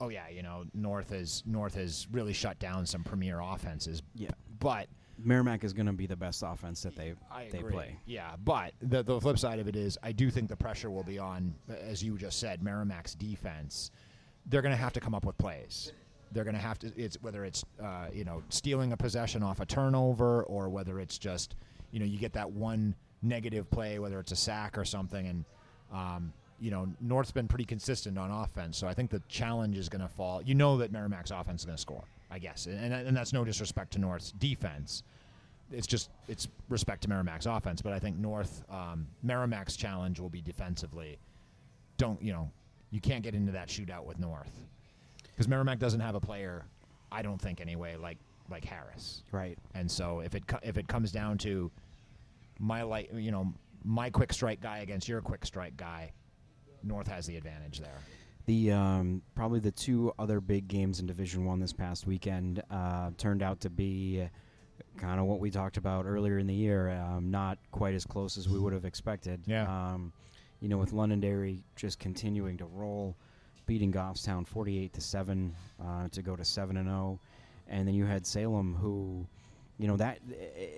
"Oh 0.01 0.09
yeah, 0.09 0.29
you 0.29 0.45
know, 0.45 0.65
North 0.73 1.11
is 1.11 1.43
North 1.47 1.75
has 1.75 2.07
really 2.13 2.33
shut 2.33 2.61
down 2.61 2.87
some 2.87 3.03
premier 3.03 3.41
offenses." 3.41 4.01
Yeah. 4.15 4.31
But 4.61 4.87
Merrimack 5.25 5.65
is 5.65 5.73
going 5.73 5.87
to 5.87 5.93
be 5.93 6.07
the 6.07 6.17
best 6.17 6.43
offense 6.47 6.83
that 6.83 6.97
they 6.97 7.15
I 7.31 7.49
they 7.51 7.59
agree. 7.59 7.73
play. 7.73 7.97
Yeah, 8.07 8.33
but 8.45 8.73
the 8.81 9.03
the 9.03 9.21
flip 9.21 9.39
side 9.39 9.59
of 9.59 9.69
it 9.69 9.77
is, 9.77 9.99
I 10.03 10.13
do 10.13 10.31
think 10.31 10.49
the 10.49 10.57
pressure 10.57 10.91
will 10.91 11.05
be 11.05 11.19
on, 11.19 11.55
as 11.69 12.03
you 12.03 12.19
just 12.19 12.39
said, 12.39 12.63
Merrimack's 12.63 13.15
defense. 13.15 13.91
They're 14.47 14.63
going 14.63 14.75
to 14.75 14.81
have 14.81 14.93
to 14.95 15.01
come 15.01 15.15
up 15.15 15.25
with 15.25 15.39
plays. 15.39 15.93
They're 16.33 16.45
going 16.45 16.57
to 16.57 16.61
have 16.61 16.79
to. 16.81 16.93
It's 16.97 17.21
whether 17.23 17.45
it's 17.45 17.65
uh, 17.83 18.07
you 18.13 18.25
know 18.25 18.43
stealing 18.49 18.93
a 18.93 18.97
possession 18.97 19.43
off 19.43 19.61
a 19.61 19.67
turnover, 19.67 20.43
or 20.45 20.69
whether 20.69 20.99
it's 21.01 21.19
just 21.19 21.55
you 21.91 22.01
know 22.01 22.07
you 22.07 22.19
get 22.19 22.33
that 22.33 22.51
one 22.51 22.95
negative 23.23 23.71
play, 23.71 23.99
whether 23.99 24.19
it's 24.19 24.33
a 24.33 24.37
sack 24.37 24.77
or 24.77 24.85
something, 24.85 25.27
and 25.27 25.45
um, 25.93 26.33
you 26.59 26.71
know 26.71 26.89
North's 27.01 27.33
been 27.33 27.49
pretty 27.49 27.65
consistent 27.65 28.19
on 28.19 28.31
offense. 28.31 28.79
So 28.79 28.87
I 28.89 28.95
think 28.95 29.11
the 29.11 29.23
challenge 29.29 29.77
is 29.77 29.89
going 29.89 30.03
to 30.03 30.09
fall. 30.09 30.43
You 30.43 30.55
know 30.55 30.79
that 30.79 30.91
Merrimack's 30.91 31.31
offense 31.31 31.63
is 31.63 31.67
going 31.67 31.77
to 31.77 31.81
score, 31.83 32.05
I 32.31 32.39
guess, 32.39 32.67
and, 32.67 32.93
and 32.93 33.17
that's 33.17 33.33
no 33.33 33.45
disrespect 33.45 33.93
to 33.93 33.99
North's 33.99 34.33
defense 34.33 35.03
it's 35.73 35.87
just 35.87 36.11
it's 36.29 36.49
respect 36.69 37.03
to 37.03 37.09
Merrimack's 37.09 37.47
offense, 37.47 37.83
but 37.83 37.93
I 37.93 37.99
think 37.99 38.19
North 38.19 38.65
um, 38.71 39.07
Merrimack's 39.23 39.77
challenge 39.77 40.21
will 40.21 40.31
be 40.31 40.43
defensively. 40.43 41.19
Don't 41.97 42.21
you 42.23 42.33
know? 42.33 42.51
You 42.91 43.01
can't 43.01 43.23
get 43.23 43.35
into 43.35 43.53
that 43.53 43.69
shootout 43.69 44.05
with 44.05 44.19
North 44.19 44.53
because 45.29 45.49
Merrimack 45.49 45.79
doesn't 45.79 46.01
have 46.01 46.15
a 46.15 46.21
player. 46.21 46.65
I 47.11 47.23
don't 47.23 47.41
think 47.41 47.61
anyway, 47.61 47.97
like 47.97 48.19
like 48.51 48.65
Harris. 48.65 49.23
Right. 49.33 49.59
And 49.75 49.91
so 49.91 50.21
if 50.21 50.35
it 50.35 50.47
co- 50.47 50.61
if 50.63 50.77
it 50.79 50.89
comes 50.89 51.13
down 51.13 51.39
to 51.39 51.71
my 52.59 52.83
light, 52.83 53.11
you 53.15 53.31
know, 53.31 53.53
my 53.85 54.11
quick 54.11 54.33
strike 54.33 54.61
guy 54.61 54.79
against 54.79 55.09
your 55.09 55.21
quick 55.21 55.45
strike 55.45 55.77
guy, 55.77 56.13
North 56.83 57.09
has 57.09 57.27
the 57.27 57.37
advantage 57.37 57.81
there. 57.81 57.99
The 58.47 58.73
um, 58.73 59.23
probably 59.35 59.61
the 59.61 59.71
two 59.71 60.13
other 60.19 60.41
big 60.41 60.69
games 60.69 61.01
in 61.01 61.07
Division 61.07 61.45
One 61.45 61.61
this 61.61 61.73
past 61.73 62.07
weekend 62.07 62.63
uh, 62.71 63.11
turned 63.17 63.43
out 63.43 63.61
to 63.61 63.71
be 63.71 64.29
kind 64.97 65.19
of 65.21 65.27
what 65.27 65.41
we 65.41 65.51
talked 65.51 65.77
about 65.77 66.07
earlier 66.07 66.39
in 66.39 66.47
the 66.47 66.55
year. 66.55 66.91
Um, 66.91 67.31
not 67.31 67.59
quite 67.71 67.95
as 67.95 68.05
close 68.05 68.37
as 68.37 68.49
we 68.49 68.59
would 68.59 68.73
have 68.73 68.85
expected. 68.85 69.41
Yeah. 69.47 69.65
Um, 69.65 70.13
you 70.61 70.69
know, 70.69 70.79
with 70.79 70.93
Londonderry 70.93 71.63
just 71.75 71.99
continuing 71.99 72.57
to 72.59 72.67
roll, 72.67 73.17
beating 73.67 73.93
Goffstown 73.93 74.47
forty-eight 74.47 74.93
to 74.93 75.01
seven 75.01 75.55
uh, 75.83 76.09
to 76.09 76.23
go 76.23 76.37
to 76.37 76.45
seven 76.45 76.77
and 76.77 76.87
zero, 76.87 77.19
and 77.69 77.87
then 77.87 77.95
you 77.95 78.05
had 78.05 78.27
Salem, 78.27 78.75
who, 78.75 79.27
you 79.79 79.89
know, 79.89 79.97
that 79.97 80.19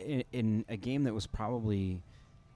in, 0.07 0.25
in 0.33 0.65
a 0.69 0.77
game 0.77 1.03
that 1.05 1.13
was 1.13 1.27
probably 1.27 2.03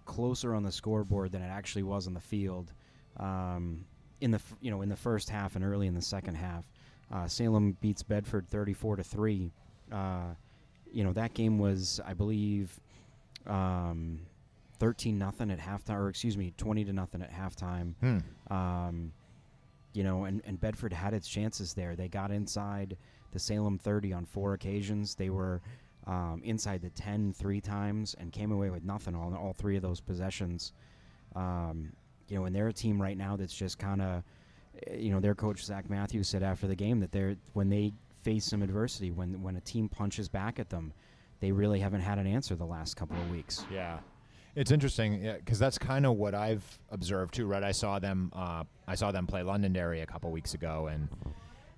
closer 0.06 0.54
on 0.54 0.62
the 0.62 0.72
scoreboard 0.72 1.32
than 1.32 1.42
it 1.42 1.48
actually 1.48 1.82
was 1.82 2.06
on 2.06 2.14
the 2.14 2.20
field. 2.20 2.72
Um, 3.18 3.84
in 4.20 4.30
the 4.30 4.36
f- 4.38 4.56
you 4.60 4.70
know 4.70 4.80
in 4.82 4.88
the 4.88 4.96
first 4.96 5.28
half 5.28 5.54
and 5.54 5.64
early 5.64 5.86
in 5.86 5.94
the 5.94 6.02
second 6.02 6.34
half, 6.34 6.64
uh, 7.12 7.28
Salem 7.28 7.76
beats 7.80 8.02
Bedford 8.02 8.48
thirty-four 8.48 8.96
to 8.96 9.04
three. 9.04 9.52
You 10.92 11.04
know 11.04 11.12
that 11.12 11.34
game 11.34 11.58
was, 11.58 12.00
I 12.06 12.14
believe, 12.14 12.78
um, 13.46 14.20
thirteen 14.78 15.18
nothing 15.18 15.50
at 15.50 15.58
halftime, 15.58 15.96
or 15.96 16.08
excuse 16.08 16.36
me, 16.36 16.52
twenty 16.56 16.84
to 16.84 16.92
nothing 16.92 17.22
at 17.22 17.32
halftime. 17.32 17.94
Hmm. 18.00 18.52
Um, 18.52 19.12
you 19.94 20.04
know, 20.04 20.24
and, 20.24 20.42
and 20.44 20.60
Bedford 20.60 20.92
had 20.92 21.14
its 21.14 21.28
chances 21.28 21.74
there. 21.74 21.96
They 21.96 22.08
got 22.08 22.30
inside 22.30 22.96
the 23.32 23.38
Salem 23.38 23.78
30 23.78 24.12
on 24.12 24.26
four 24.26 24.54
occasions. 24.54 25.14
They 25.14 25.30
were 25.30 25.60
um, 26.06 26.40
inside 26.44 26.82
the 26.82 26.90
10 26.90 27.32
three 27.32 27.60
times 27.60 28.14
and 28.18 28.32
came 28.32 28.52
away 28.52 28.70
with 28.70 28.84
nothing 28.84 29.14
on 29.14 29.34
all 29.34 29.54
three 29.56 29.76
of 29.76 29.82
those 29.82 30.00
possessions. 30.00 30.72
Um, 31.34 31.92
you 32.28 32.38
know, 32.38 32.44
and 32.44 32.54
they're 32.54 32.68
a 32.68 32.72
team 32.72 33.00
right 33.00 33.16
now 33.16 33.36
that's 33.36 33.54
just 33.54 33.78
kind 33.78 34.00
of, 34.00 34.22
you 34.92 35.10
know, 35.10 35.20
their 35.20 35.34
coach 35.34 35.64
Zach 35.64 35.90
Matthews 35.90 36.28
said 36.28 36.42
after 36.42 36.66
the 36.66 36.76
game 36.76 37.00
that 37.00 37.10
they're 37.10 37.36
when 37.54 37.68
they 37.68 37.92
face 38.28 38.44
some 38.44 38.62
adversity, 38.62 39.10
when 39.10 39.40
when 39.42 39.56
a 39.56 39.60
team 39.60 39.88
punches 39.88 40.28
back 40.28 40.58
at 40.58 40.68
them, 40.68 40.92
they 41.40 41.50
really 41.50 41.80
haven't 41.80 42.02
had 42.02 42.18
an 42.18 42.26
answer 42.26 42.54
the 42.54 42.66
last 42.66 42.94
couple 42.94 43.16
of 43.16 43.30
weeks. 43.30 43.64
Yeah, 43.72 44.00
it's 44.54 44.70
interesting 44.70 45.22
because 45.38 45.58
that's 45.58 45.78
kind 45.78 46.04
of 46.04 46.16
what 46.16 46.34
I've 46.34 46.78
observed 46.90 47.32
too. 47.34 47.46
Right, 47.46 47.64
I 47.64 47.72
saw 47.72 47.98
them. 47.98 48.30
Uh, 48.34 48.64
I 48.86 48.96
saw 48.96 49.12
them 49.12 49.26
play 49.26 49.42
Londonderry 49.42 50.02
a 50.02 50.06
couple 50.06 50.30
weeks 50.30 50.52
ago, 50.52 50.88
and 50.92 51.08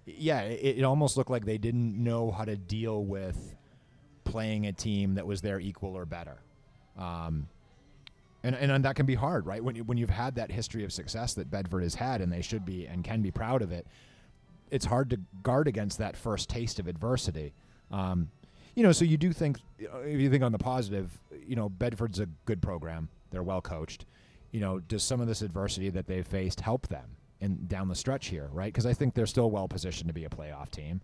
yeah, 0.07 0.41
it, 0.41 0.79
it 0.79 0.83
almost 0.83 1.17
looked 1.17 1.31
like 1.31 1.45
they 1.45 1.59
didn't 1.59 2.03
know 2.03 2.33
how 2.33 2.45
to 2.45 2.57
deal 2.57 3.05
with 3.05 3.55
playing 4.25 4.67
a 4.67 4.73
team 4.73 5.15
that 5.15 5.27
was 5.27 5.41
their 5.41 5.61
equal 5.61 5.97
or 5.97 6.05
better. 6.05 6.43
Um, 6.99 7.49
and, 8.43 8.55
and 8.55 8.85
that 8.85 8.97
can 8.97 9.07
be 9.07 9.15
hard, 9.15 9.47
right? 9.47 9.63
When 9.63 9.77
you, 9.77 9.85
when 9.85 9.99
you've 9.99 10.09
had 10.09 10.37
that 10.37 10.51
history 10.51 10.83
of 10.83 10.93
success 10.93 11.35
that 11.35 11.51
Bedford 11.51 11.83
has 11.83 11.95
had, 11.95 12.23
and 12.23 12.33
they 12.33 12.41
should 12.41 12.65
be 12.65 12.87
and 12.87 13.05
can 13.05 13.21
be 13.23 13.31
proud 13.31 13.61
of 13.61 13.71
it, 13.71 13.87
it's 14.71 14.85
hard 14.87 15.11
to 15.11 15.21
guard 15.43 15.69
against 15.69 15.99
that 15.99 16.17
first 16.17 16.49
taste 16.49 16.79
of 16.79 16.87
adversity. 16.87 17.53
Um, 17.91 18.31
you 18.75 18.83
know, 18.83 18.93
so 18.93 19.05
you 19.05 19.17
do 19.17 19.33
think 19.33 19.59
if 19.79 20.21
you 20.21 20.31
think 20.31 20.43
on 20.45 20.53
the 20.53 20.59
positive, 20.59 21.19
you 21.47 21.57
know, 21.57 21.69
Bedford's 21.69 22.21
a 22.21 22.27
good 22.45 22.63
program. 22.63 23.09
They're 23.31 23.43
well 23.43 23.61
coached. 23.61 24.07
You 24.53 24.61
know, 24.61 24.79
does 24.81 25.03
some 25.03 25.21
of 25.21 25.27
this 25.29 25.43
adversity 25.43 25.91
that 25.91 26.07
they've 26.07 26.27
faced 26.27 26.61
help 26.61 26.89
them 26.89 27.17
in 27.41 27.67
down 27.67 27.89
the 27.89 27.95
stretch 27.95 28.27
here, 28.29 28.49
right? 28.53 28.73
Because 28.73 28.87
I 28.87 28.93
think 28.95 29.15
they're 29.15 29.27
still 29.27 29.51
well 29.51 29.69
positioned 29.69 30.09
to 30.09 30.15
be 30.15 30.25
a 30.25 30.29
playoff 30.29 30.71
team. 30.71 31.01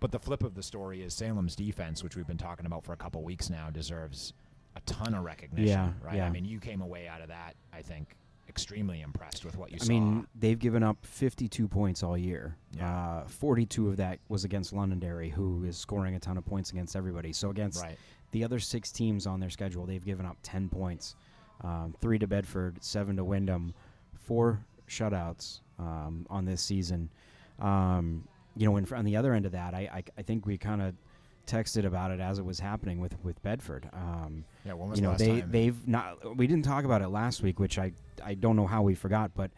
But 0.00 0.12
the 0.12 0.18
flip 0.18 0.42
of 0.44 0.54
the 0.54 0.62
story 0.62 1.02
is 1.02 1.12
Salem's 1.14 1.56
defense, 1.56 2.04
which 2.04 2.14
we've 2.16 2.26
been 2.26 2.38
talking 2.38 2.66
about 2.66 2.84
for 2.84 2.92
a 2.92 2.96
couple 2.96 3.22
weeks 3.22 3.50
now, 3.50 3.68
deserves 3.70 4.32
a 4.76 4.80
ton 4.82 5.12
of 5.14 5.24
recognition, 5.24 5.66
Yeah, 5.68 5.90
right? 6.02 6.16
yeah. 6.16 6.26
I 6.26 6.30
mean, 6.30 6.44
you 6.44 6.60
came 6.60 6.82
away 6.82 7.08
out 7.08 7.20
of 7.20 7.28
that, 7.28 7.56
I 7.72 7.82
think, 7.82 8.16
extremely 8.48 9.00
impressed 9.00 9.44
with 9.44 9.56
what 9.56 9.70
you 9.70 9.78
I 9.80 9.84
saw. 9.84 9.92
I 9.92 9.94
mean, 9.94 10.26
they've 10.34 10.58
given 10.58 10.82
up 10.82 10.96
52 11.04 11.68
points 11.68 12.02
all 12.02 12.16
year. 12.16 12.56
Yeah. 12.76 13.22
Uh, 13.22 13.28
42 13.28 13.88
of 13.88 13.96
that 13.98 14.18
was 14.28 14.44
against 14.44 14.72
Londonderry, 14.72 15.30
who 15.30 15.64
is 15.64 15.76
scoring 15.76 16.14
a 16.14 16.20
ton 16.20 16.38
of 16.38 16.44
points 16.44 16.70
against 16.70 16.96
everybody. 16.96 17.32
So 17.32 17.50
against 17.50 17.82
right. 17.82 17.98
the 18.32 18.44
other 18.44 18.58
six 18.58 18.90
teams 18.90 19.26
on 19.26 19.40
their 19.40 19.50
schedule, 19.50 19.86
they've 19.86 20.04
given 20.04 20.26
up 20.26 20.36
10 20.42 20.68
points. 20.68 21.14
Um, 21.62 21.94
three 22.00 22.18
to 22.18 22.26
Bedford, 22.26 22.82
seven 22.82 23.16
to 23.16 23.24
Windham, 23.24 23.74
four 24.14 24.60
shutouts 24.88 25.60
um, 25.78 26.26
on 26.30 26.44
this 26.44 26.62
season. 26.62 27.10
Um, 27.58 28.26
you 28.56 28.66
know, 28.66 28.76
and 28.76 28.90
on 28.92 29.04
the 29.04 29.16
other 29.16 29.34
end 29.34 29.46
of 29.46 29.52
that, 29.52 29.74
I, 29.74 29.88
I, 29.92 30.02
I 30.18 30.22
think 30.22 30.46
we 30.46 30.56
kind 30.56 30.82
of 30.82 30.94
texted 31.48 31.84
about 31.84 32.10
it 32.12 32.20
as 32.20 32.38
it 32.38 32.44
was 32.44 32.60
happening 32.60 33.00
with, 33.00 33.16
with 33.24 33.42
Bedford. 33.42 33.88
Um, 33.92 34.44
Yeah, 34.64 34.74
when 34.74 34.90
was 34.90 34.98
you 34.98 35.02
know 35.04 35.10
last 35.10 35.18
they 35.20 35.40
time? 35.40 35.50
they've 35.50 35.88
not 35.88 36.36
we 36.36 36.46
didn't 36.46 36.64
talk 36.64 36.84
about 36.84 37.02
it 37.02 37.08
last 37.08 37.42
week 37.42 37.58
which 37.58 37.78
i 37.78 37.90
i 38.24 38.34
don't 38.34 38.54
know 38.56 38.66
how 38.66 38.82
we 38.82 38.94
forgot 38.94 39.30
but 39.34 39.50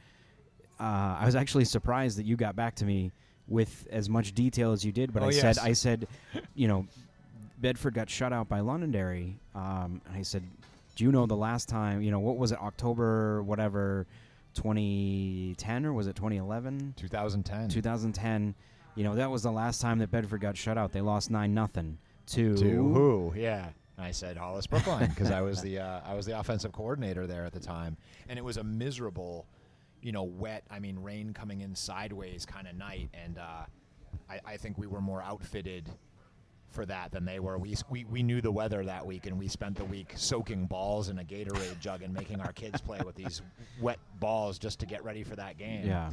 uh, 0.79 1.17
i 1.21 1.27
was 1.27 1.35
actually 1.35 1.65
surprised 1.65 2.17
that 2.19 2.25
you 2.27 2.37
got 2.37 2.55
back 2.57 2.75
to 2.77 2.85
me 2.85 3.11
with 3.49 3.87
as 3.91 4.09
much 4.09 4.33
detail 4.35 4.73
as 4.73 4.85
you 4.85 4.93
did 4.93 5.13
but 5.13 5.23
Oh, 5.23 5.27
i 5.27 5.31
yes. 5.31 5.41
said 5.41 5.59
i 5.59 5.73
said 5.73 6.07
you 6.55 6.69
know 6.69 6.87
bedford 7.59 7.95
got 7.95 8.09
shut 8.09 8.33
out 8.33 8.49
by 8.49 8.61
londonderry 8.61 9.37
um, 9.55 10.01
and 10.07 10.17
i 10.17 10.23
said 10.23 10.43
do 10.97 11.05
you 11.05 11.13
know 11.13 11.27
the 11.27 11.37
last 11.37 11.69
time 11.69 12.01
you 12.03 12.11
know 12.11 12.21
what 12.21 12.37
was 12.37 12.53
it 12.53 12.61
october 12.61 13.43
whatever 13.43 14.07
2010 14.55 15.87
or 15.87 15.93
was 15.93 16.07
it 16.07 16.15
2011 16.17 16.95
2010. 16.97 17.69
2010 17.69 18.55
you 18.95 19.05
know 19.05 19.15
that 19.15 19.31
was 19.31 19.43
the 19.43 19.53
last 19.53 19.81
time 19.81 19.99
that 19.99 20.11
bedford 20.11 20.41
got 20.41 20.57
shut 20.57 20.77
out 20.77 20.93
they 20.93 21.01
lost 21.01 21.31
9 21.31 21.53
nothing 21.53 21.99
to 22.31 22.57
to 22.57 22.65
who? 22.65 23.33
Yeah. 23.37 23.69
And 23.97 24.07
I 24.07 24.13
said 24.13 24.37
Hollis 24.37 24.67
Brookline 24.67 25.09
because 25.09 25.31
I 25.31 25.41
was 25.43 25.61
the 25.61 25.79
uh, 25.81 26.01
I 26.05 26.15
was 26.15 26.27
the 26.27 26.39
offensive 26.39 26.73
coordinator 26.73 27.27
there 27.27 27.45
at 27.45 27.53
the 27.53 27.61
time, 27.61 27.97
and 28.29 28.39
it 28.39 28.43
was 28.43 28.57
a 28.57 28.65
miserable, 28.65 29.47
you 30.01 30.13
know, 30.13 30.23
wet. 30.23 30.65
I 30.71 30.79
mean, 30.79 30.99
rain 30.99 31.35
coming 31.35 31.61
in 31.61 31.75
sideways 31.75 32.47
kind 32.47 32.67
of 32.67 32.77
night, 32.77 33.11
and 33.13 33.39
uh, 33.39 33.65
I, 34.31 34.41
I 34.47 34.57
think 34.57 34.79
we 34.79 34.87
were 34.87 35.01
more 35.01 35.23
outfitted 35.23 35.89
for 36.71 36.87
that 36.87 37.11
than 37.11 37.25
they 37.25 37.41
were. 37.41 37.59
We, 37.59 37.75
we 37.91 38.05
we 38.05 38.23
knew 38.23 38.41
the 38.41 38.53
weather 38.53 38.85
that 38.85 39.05
week, 39.05 39.27
and 39.27 39.39
we 39.39 39.49
spent 39.49 39.77
the 39.77 39.85
week 39.85 40.13
soaking 40.17 40.67
balls 40.67 41.09
in 41.09 41.19
a 41.19 41.25
Gatorade 41.25 41.81
jug 41.81 42.03
and 42.03 42.15
making 42.15 42.41
our 42.41 42.53
kids 42.53 42.81
play 42.81 43.01
with 43.05 43.17
these 43.17 43.43
wet 43.81 43.99
balls 44.19 44.59
just 44.59 44.79
to 44.81 44.87
get 44.87 45.05
ready 45.05 45.25
for 45.25 45.37
that 45.37 45.59
game. 45.59 45.87
yeah 45.87 46.11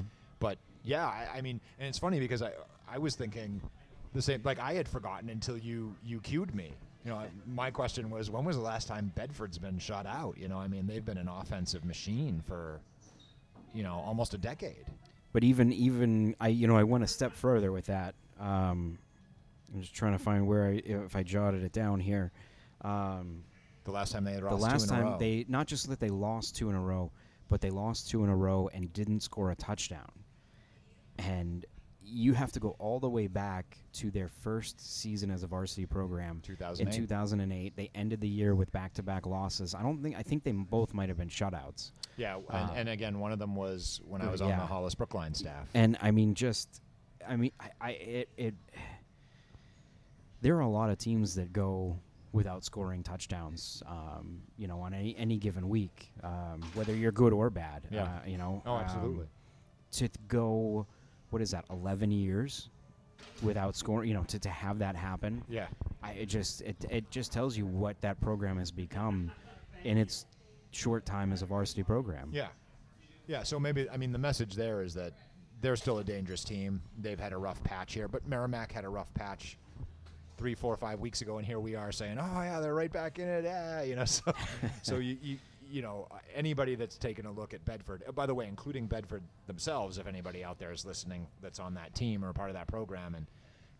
yeah, 0.87 1.05
I, 1.05 1.37
I 1.37 1.41
mean, 1.41 1.59
and 1.79 1.87
it's 1.87 1.99
funny 1.99 2.19
because 2.19 2.41
I 2.41 2.51
I 2.89 2.97
was 2.97 3.15
thinking 3.15 3.61
the 4.13 4.21
same. 4.21 4.41
Like 4.43 4.59
I 4.59 4.73
had 4.73 4.87
forgotten 4.87 5.29
until 5.29 5.57
you 5.57 5.93
you 6.03 6.19
cued 6.21 6.55
me. 6.55 6.73
You 7.05 7.11
know, 7.11 7.23
my 7.45 7.71
question 7.71 8.09
was, 8.09 8.29
when 8.29 8.43
was 8.43 8.57
the 8.57 8.61
last 8.61 8.87
time 8.87 9.11
Bedford's 9.15 9.57
been 9.57 9.79
shut 9.79 10.05
out? 10.05 10.35
You 10.37 10.47
know, 10.49 10.57
I 10.57 10.67
mean, 10.67 10.87
they've 10.87 11.05
been 11.05 11.17
an 11.17 11.29
offensive 11.29 11.85
machine 11.85 12.43
for, 12.45 12.81
you 13.73 13.81
know, 13.83 13.93
almost 14.05 14.33
a 14.33 14.37
decade. 14.37 14.85
But 15.31 15.43
even 15.43 15.71
even 15.73 16.35
I 16.39 16.47
you 16.47 16.67
know 16.67 16.77
I 16.77 16.83
went 16.83 17.03
a 17.03 17.07
step 17.07 17.33
further 17.33 17.71
with 17.71 17.85
that. 17.85 18.15
Um, 18.39 18.97
I'm 19.73 19.81
just 19.81 19.93
trying 19.93 20.13
to 20.13 20.19
find 20.19 20.47
where 20.47 20.67
I 20.67 20.81
if 20.85 21.15
I 21.15 21.23
jotted 21.23 21.63
it 21.63 21.73
down 21.73 21.99
here. 21.99 22.31
Um, 22.81 23.43
The 23.83 23.91
last 23.91 24.11
time 24.11 24.23
they 24.23 24.33
had 24.33 24.43
the 24.43 24.55
last 24.55 24.87
two 24.87 24.93
in 24.95 24.99
a 24.99 25.03
time 25.03 25.19
they 25.19 25.45
not 25.47 25.67
just 25.67 25.89
that 25.89 25.99
they 25.99 26.09
lost 26.09 26.55
two 26.55 26.69
in 26.69 26.75
a 26.75 26.81
row, 26.81 27.11
but 27.49 27.61
they 27.61 27.69
lost 27.69 28.09
two 28.09 28.23
in 28.23 28.29
a 28.29 28.35
row 28.35 28.69
and 28.73 28.91
didn't 28.93 29.21
score 29.21 29.51
a 29.51 29.55
touchdown. 29.55 30.11
And 31.17 31.65
you 32.09 32.33
have 32.33 32.51
to 32.53 32.59
go 32.59 32.75
all 32.79 32.99
the 32.99 33.09
way 33.09 33.27
back 33.27 33.77
to 33.91 34.09
their 34.09 34.29
first 34.29 34.79
season 34.79 35.29
as 35.29 35.43
a 35.43 35.47
varsity 35.47 35.85
program. 35.85 36.39
2008. 36.41 36.95
In 36.95 37.01
2008, 37.03 37.75
they 37.75 37.91
ended 37.93 38.21
the 38.21 38.27
year 38.27 38.55
with 38.55 38.71
back-to-back 38.71 39.25
losses. 39.25 39.75
I 39.75 39.81
don't 39.81 40.01
think 40.01 40.15
I 40.15 40.23
think 40.23 40.43
they 40.43 40.53
both 40.53 40.93
might 40.93 41.09
have 41.09 41.17
been 41.17 41.27
shutouts. 41.29 41.91
Yeah, 42.15 42.37
Uh, 42.49 42.69
and, 42.71 42.79
and 42.79 42.89
again, 42.89 43.19
one 43.19 43.31
of 43.31 43.39
them 43.39 43.55
was 43.55 44.01
when 44.05 44.21
I 44.21 44.31
was 44.31 44.41
on 44.41 44.49
yeah. 44.49 44.59
the 44.59 44.65
Hollis 44.65 44.95
Brookline 44.95 45.33
staff. 45.33 45.67
And 45.73 45.97
I 46.01 46.11
mean, 46.11 46.33
just 46.33 46.81
I 47.27 47.35
mean, 47.35 47.51
I, 47.59 47.69
I 47.81 47.89
it, 47.91 48.29
it 48.37 48.55
there 50.41 50.55
are 50.55 50.61
a 50.61 50.69
lot 50.69 50.89
of 50.89 50.97
teams 50.97 51.35
that 51.35 51.51
go 51.51 51.99
without 52.31 52.63
scoring 52.63 53.03
touchdowns. 53.03 53.83
Um, 53.85 54.41
you 54.57 54.67
know, 54.67 54.79
on 54.79 54.93
any 54.93 55.15
any 55.17 55.37
given 55.37 55.67
week, 55.69 56.11
um, 56.23 56.61
whether 56.73 56.95
you're 56.95 57.11
good 57.11 57.33
or 57.33 57.49
bad. 57.49 57.83
Yeah. 57.91 58.03
Uh, 58.03 58.07
you 58.25 58.37
know. 58.37 58.61
Oh, 58.65 58.73
um, 58.73 58.83
absolutely. 58.83 59.27
to 59.91 59.99
th- 59.99 60.11
go, 60.27 60.87
what 61.29 61.41
is 61.41 61.51
that? 61.51 61.65
Eleven 61.69 62.11
years 62.11 62.69
without 63.41 63.75
scoring. 63.75 64.09
You 64.09 64.15
know, 64.15 64.23
to, 64.23 64.39
to 64.39 64.49
have 64.49 64.79
that 64.79 64.95
happen. 64.95 65.43
yeah, 65.49 65.67
I, 66.03 66.11
it 66.11 66.25
just 66.27 66.61
it 66.61 66.75
it 66.89 67.09
just 67.11 67.31
tells 67.31 67.57
you 67.57 67.65
what 67.65 67.99
that 68.01 68.19
program 68.21 68.57
has 68.57 68.71
become 68.71 69.31
in 69.83 69.97
its 69.97 70.25
short 70.71 71.05
time 71.05 71.31
as 71.31 71.41
a 71.41 71.45
varsity 71.45 71.83
program. 71.83 72.29
yeah, 72.31 72.47
yeah. 73.27 73.43
So 73.43 73.59
maybe 73.59 73.89
I 73.89 73.97
mean 73.97 74.11
the 74.11 74.19
message 74.19 74.55
there 74.55 74.81
is 74.81 74.93
that 74.95 75.13
they're 75.61 75.75
still 75.75 75.99
a 75.99 76.03
dangerous 76.03 76.43
team. 76.43 76.81
They've 76.99 77.19
had 77.19 77.33
a 77.33 77.37
rough 77.37 77.63
patch 77.63 77.93
here, 77.93 78.07
but 78.07 78.27
Merrimack 78.27 78.71
had 78.71 78.85
a 78.85 78.89
rough 78.89 79.13
patch 79.13 79.57
three, 80.37 80.53
four, 80.53 80.77
five 80.77 80.99
weeks 80.99 81.21
ago, 81.21 81.37
and 81.39 81.45
here 81.47 81.59
we 81.59 81.73
are 81.75 81.91
saying, 81.91 82.19
"Oh 82.19 82.41
yeah, 82.41 82.59
they're 82.59 82.75
right 82.75 82.91
back 82.91 83.17
in 83.17 83.27
it." 83.27 83.43
Yeah, 83.43 83.81
you 83.81 83.95
know. 83.95 84.05
So, 84.05 84.33
so 84.83 84.97
you, 84.97 85.17
you 85.21 85.37
you 85.69 85.81
know 85.81 86.07
anybody 86.33 86.75
that's 86.75 86.97
taken 86.97 87.25
a 87.25 87.31
look 87.31 87.53
at 87.53 87.63
Bedford, 87.65 88.03
uh, 88.07 88.11
by 88.11 88.25
the 88.25 88.33
way, 88.33 88.47
including 88.47 88.87
Bedford 88.87 89.23
themselves, 89.47 89.97
if 89.97 90.07
anybody 90.07 90.43
out 90.43 90.59
there 90.59 90.71
is 90.71 90.85
listening 90.85 91.27
that's 91.41 91.59
on 91.59 91.73
that 91.75 91.93
team 91.93 92.23
or 92.23 92.33
part 92.33 92.49
of 92.49 92.55
that 92.55 92.67
program, 92.67 93.15
and 93.15 93.25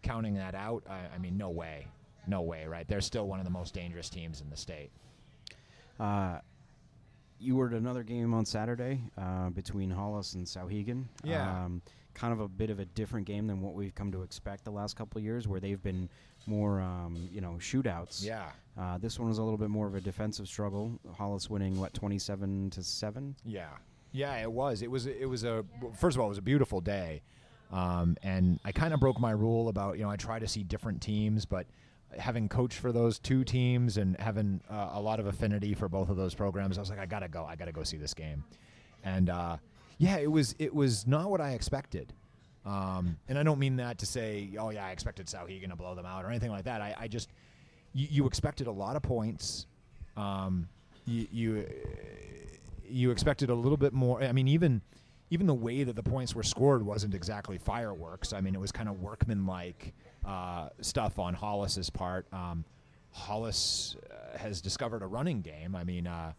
counting 0.02 0.36
that 0.36 0.56
out, 0.56 0.84
I, 0.90 1.16
I 1.16 1.18
mean, 1.18 1.38
no 1.38 1.50
way, 1.50 1.88
no 2.28 2.42
way, 2.42 2.66
right? 2.66 2.88
They're 2.88 3.02
still 3.02 3.28
one 3.28 3.40
of 3.40 3.46
the 3.46 3.52
most 3.52 3.74
dangerous 3.74 4.10
teams 4.10 4.42
in 4.42 4.50
the 4.50 4.58
state. 4.58 4.92
Uh, 6.00 6.40
you 7.40 7.56
were 7.56 7.68
at 7.68 7.74
another 7.74 8.04
game 8.04 8.34
on 8.34 8.46
Saturday 8.46 9.02
uh, 9.18 9.50
between 9.50 9.90
Hollis 9.90 10.34
and 10.34 10.46
Souhegan. 10.46 11.06
Yeah. 11.24 11.66
Um, 11.66 11.82
kind 12.18 12.34
of 12.34 12.40
a 12.40 12.48
bit 12.48 12.70
of 12.72 12.80
a 12.80 12.86
different 12.86 13.28
game 13.28 13.46
than 13.46 13.62
what 13.62 13.76
we've 13.76 13.94
come 13.94 14.12
to 14.12 14.24
expect 14.24 14.66
the 14.66 14.72
last 14.72 14.96
couple 14.96 15.20
of 15.20 15.24
years, 15.24 15.48
where 15.48 15.60
they've 15.60 15.82
been 15.84 16.10
more, 16.48 16.82
um, 16.82 17.30
you 17.32 17.42
know, 17.42 17.58
shootouts. 17.60 18.26
Yeah. 18.26 18.50
Uh, 18.78 18.98
this 18.98 19.20
one 19.20 19.30
was 19.30 19.38
a 19.38 19.44
little 19.44 19.58
bit 19.58 19.70
more 19.70 19.86
of 19.88 19.96
a 19.96 20.02
defensive 20.02 20.48
struggle. 20.48 21.00
Hollis 21.16 21.50
winning 21.50 21.80
what 21.80 21.94
twenty-seven 21.94 22.72
to 22.72 22.84
seven. 22.84 23.36
Yeah, 23.46 23.70
yeah, 24.12 24.42
it 24.42 24.52
was. 24.52 24.82
It 24.82 24.90
was. 24.90 25.06
It 25.06 25.30
was 25.30 25.44
a. 25.44 25.64
First 25.96 26.18
of 26.18 26.22
all, 26.22 26.28
it 26.28 26.30
was 26.30 26.38
a 26.38 26.44
beautiful 26.44 26.82
day, 26.82 27.22
um, 27.72 28.18
and 28.24 28.60
I 28.66 28.72
kind 28.72 28.94
of 28.94 29.00
broke 29.00 29.20
my 29.20 29.32
rule 29.32 29.70
about 29.70 29.98
you 29.98 30.04
know 30.04 30.10
I 30.10 30.16
try 30.16 30.40
to 30.40 30.48
see 30.48 30.64
different 30.64 31.02
teams, 31.02 31.46
but 31.46 31.68
having 32.18 32.48
coached 32.50 32.80
for 32.80 32.92
those 32.92 33.20
two 33.20 33.44
teams 33.44 33.98
and 33.98 34.18
having 34.20 34.62
uh, 34.70 34.92
a 34.94 35.02
lot 35.02 35.20
of 35.20 35.28
affinity 35.28 35.74
for 35.74 35.90
both 35.90 36.10
of 36.10 36.18
those 36.18 36.34
programs, 36.34 36.78
I 36.78 36.82
was 36.82 36.90
like, 36.90 37.00
I 37.00 37.06
gotta 37.06 37.28
go. 37.28 37.46
I 37.46 37.56
gotta 37.56 37.72
go 37.72 37.84
see 37.84 37.98
this 37.98 38.14
game, 38.14 38.44
and 39.04 39.30
uh, 39.30 39.58
yeah, 39.98 40.18
it 40.18 40.32
was. 40.32 40.56
It 40.60 40.74
was 40.74 41.08
not 41.08 41.30
what 41.30 41.42
I 41.42 41.52
expected. 41.52 42.14
Um, 42.66 43.18
and 43.30 43.38
I 43.38 43.44
don't 43.44 43.60
mean 43.60 43.78
that 43.78 43.98
to 44.00 44.06
say, 44.06 44.50
oh 44.60 44.72
yeah, 44.72 44.86
I 44.86 44.92
expected 44.92 45.28
Souhegan 45.28 45.70
to 45.70 45.78
blow 45.78 45.96
them 45.96 46.06
out 46.06 46.26
or 46.26 46.30
anything 46.30 46.52
like 46.52 46.66
that. 46.66 46.82
I, 46.82 46.94
I 47.00 47.08
just, 47.08 47.30
you, 47.94 48.08
you 48.12 48.28
expected 48.28 48.68
a 48.68 48.72
lot 48.72 48.98
of 48.98 49.02
points. 49.02 49.68
Um, 50.18 50.68
you, 51.06 51.28
you 51.32 51.66
you 52.90 53.12
expected 53.12 53.50
a 53.50 53.56
little 53.56 53.78
bit 53.78 53.94
more. 53.94 54.22
I 54.22 54.34
mean, 54.34 54.50
even 54.50 54.82
even 55.30 55.48
the 55.48 55.54
way 55.54 55.84
that 55.84 55.96
the 55.96 56.04
points 56.04 56.36
were 56.36 56.44
scored 56.44 56.86
wasn't 56.86 57.14
exactly 57.14 57.58
fireworks. 57.58 58.34
I 58.34 58.42
mean, 58.42 58.56
it 58.56 58.62
was 58.62 58.72
kind 58.72 58.90
of 58.90 59.02
workmanlike 59.02 59.94
uh, 60.26 60.70
stuff 60.82 61.20
on 61.20 61.34
Hollis's 61.34 61.90
part. 61.90 62.28
Um, 62.34 62.66
Hollis 63.12 63.96
uh, 64.12 64.38
has 64.38 64.62
discovered 64.62 65.02
a 65.02 65.08
running 65.08 65.42
game. 65.42 65.76
I 65.76 65.84
mean, 65.84 66.08
uh, 66.08 66.34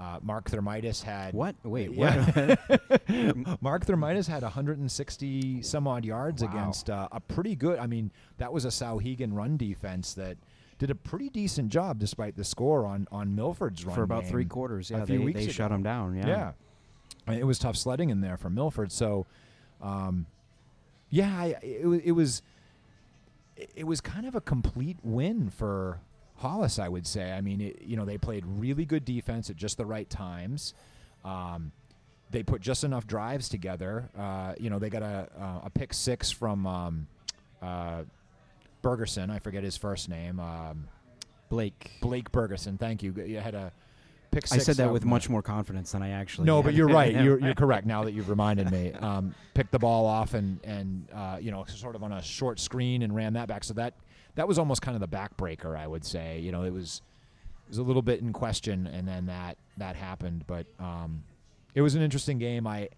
uh, 0.00 0.18
Mark 0.22 0.50
Thermitis 0.50 1.02
had 1.02 1.34
What? 1.34 1.54
Wait, 1.62 1.92
Yeah. 1.94 2.24
what? 2.24 3.08
Mark 3.62 3.84
Thermitis 3.84 4.26
had 4.26 4.42
160 4.42 5.62
some 5.62 5.86
odd 5.86 6.04
yards 6.06 6.42
Wow. 6.42 6.48
against 6.50 6.88
uh, 6.88 7.08
a 7.12 7.20
pretty 7.20 7.54
good. 7.54 7.78
I 7.78 7.86
mean, 7.86 8.10
that 8.38 8.50
was 8.52 8.64
a 8.64 8.68
Souhegan 8.68 9.32
run 9.34 9.56
defense 9.58 10.14
that 10.14 10.38
did 10.78 10.90
a 10.90 10.94
pretty 10.94 11.28
decent 11.28 11.68
job 11.68 11.98
despite 11.98 12.36
the 12.36 12.44
score 12.44 12.86
on 12.86 13.06
on 13.12 13.34
Milford's 13.34 13.84
run 13.84 13.94
For 13.94 14.02
about 14.02 14.26
three 14.26 14.46
quarters, 14.46 14.90
a 14.90 14.94
yeah, 14.94 15.04
few 15.04 15.18
they, 15.18 15.24
weeks 15.24 15.38
they 15.40 15.44
ago. 15.44 15.52
shut 15.52 15.70
them 15.70 15.82
down. 15.82 16.16
Yeah. 16.16 16.26
Yeah. 16.26 16.52
I 17.26 17.32
mean, 17.32 17.40
it 17.40 17.44
was 17.46 17.58
tough 17.58 17.76
sledding 17.76 18.08
in 18.08 18.22
there 18.22 18.38
for 18.38 18.48
Milford. 18.48 18.90
So, 18.90 19.26
um, 19.82 20.24
yeah, 21.10 21.36
I, 21.38 21.46
it, 21.62 22.02
it 22.06 22.12
was 22.12 22.40
it 23.76 23.86
was 23.86 24.00
kind 24.00 24.24
of 24.26 24.34
a 24.34 24.40
complete 24.40 24.96
win 25.02 25.50
for 25.50 26.00
Hollis, 26.40 26.78
I 26.78 26.88
would 26.88 27.06
say. 27.06 27.32
I 27.32 27.42
mean, 27.42 27.60
it, 27.60 27.82
you 27.82 27.96
know, 27.96 28.06
they 28.06 28.16
played 28.16 28.44
really 28.46 28.86
good 28.86 29.04
defense 29.04 29.50
at 29.50 29.56
just 29.56 29.76
the 29.76 29.84
right 29.84 30.08
times. 30.08 30.72
Um, 31.22 31.72
they 32.30 32.42
put 32.42 32.62
just 32.62 32.82
enough 32.82 33.06
drives 33.06 33.48
together. 33.48 34.08
Uh, 34.18 34.54
you 34.58 34.70
know, 34.70 34.78
they 34.78 34.88
got 34.88 35.02
a 35.02 35.28
uh, 35.38 35.60
a 35.64 35.70
pick 35.70 35.92
six 35.92 36.30
from 36.30 36.66
um, 36.66 37.06
uh, 37.60 38.02
Bergerson. 38.82 39.30
I 39.30 39.38
forget 39.38 39.62
his 39.62 39.76
first 39.76 40.08
name. 40.08 40.40
Um, 40.40 40.88
Blake. 41.50 41.90
Blake 42.00 42.32
Bergerson. 42.32 42.78
Thank 42.78 43.02
you. 43.02 43.12
You 43.12 43.40
had 43.40 43.54
a 43.54 43.70
pick 44.30 44.44
I 44.50 44.58
said 44.58 44.76
that 44.76 44.90
with 44.90 45.04
much 45.04 45.28
more 45.28 45.42
confidence 45.42 45.92
than 45.92 46.02
I 46.02 46.10
actually. 46.10 46.46
no, 46.46 46.56
had. 46.56 46.66
but 46.66 46.74
you're 46.74 46.88
right. 46.88 47.12
You're, 47.22 47.38
you're 47.38 47.54
correct. 47.54 47.86
Now 47.86 48.04
that 48.04 48.12
you've 48.12 48.30
reminded 48.30 48.70
me, 48.70 48.92
um, 48.94 49.34
picked 49.52 49.72
the 49.72 49.78
ball 49.78 50.06
off 50.06 50.32
and 50.32 50.58
and 50.64 51.06
uh, 51.12 51.36
you 51.38 51.50
know 51.50 51.64
sort 51.66 51.96
of 51.96 52.02
on 52.02 52.12
a 52.12 52.22
short 52.22 52.58
screen 52.60 53.02
and 53.02 53.14
ran 53.14 53.34
that 53.34 53.48
back. 53.48 53.64
So 53.64 53.74
that 53.74 53.94
that 54.34 54.46
was 54.48 54.58
almost 54.58 54.82
kind 54.82 54.94
of 54.94 55.00
the 55.00 55.16
backbreaker, 55.16 55.76
I 55.76 55.86
would 55.86 56.04
say. 56.04 56.38
You 56.40 56.52
know, 56.52 56.62
it 56.62 56.72
was 56.72 57.02
it 57.66 57.70
was 57.70 57.78
a 57.78 57.82
little 57.82 58.02
bit 58.02 58.20
in 58.20 58.32
question, 58.32 58.86
and 58.86 59.06
then 59.06 59.26
that 59.26 59.56
that 59.76 59.96
happened. 59.96 60.44
But 60.46 60.66
um, 60.78 61.22
it 61.74 61.82
was 61.82 61.94
an 61.94 62.02
interesting 62.02 62.38
game. 62.38 62.66
I 62.66 62.88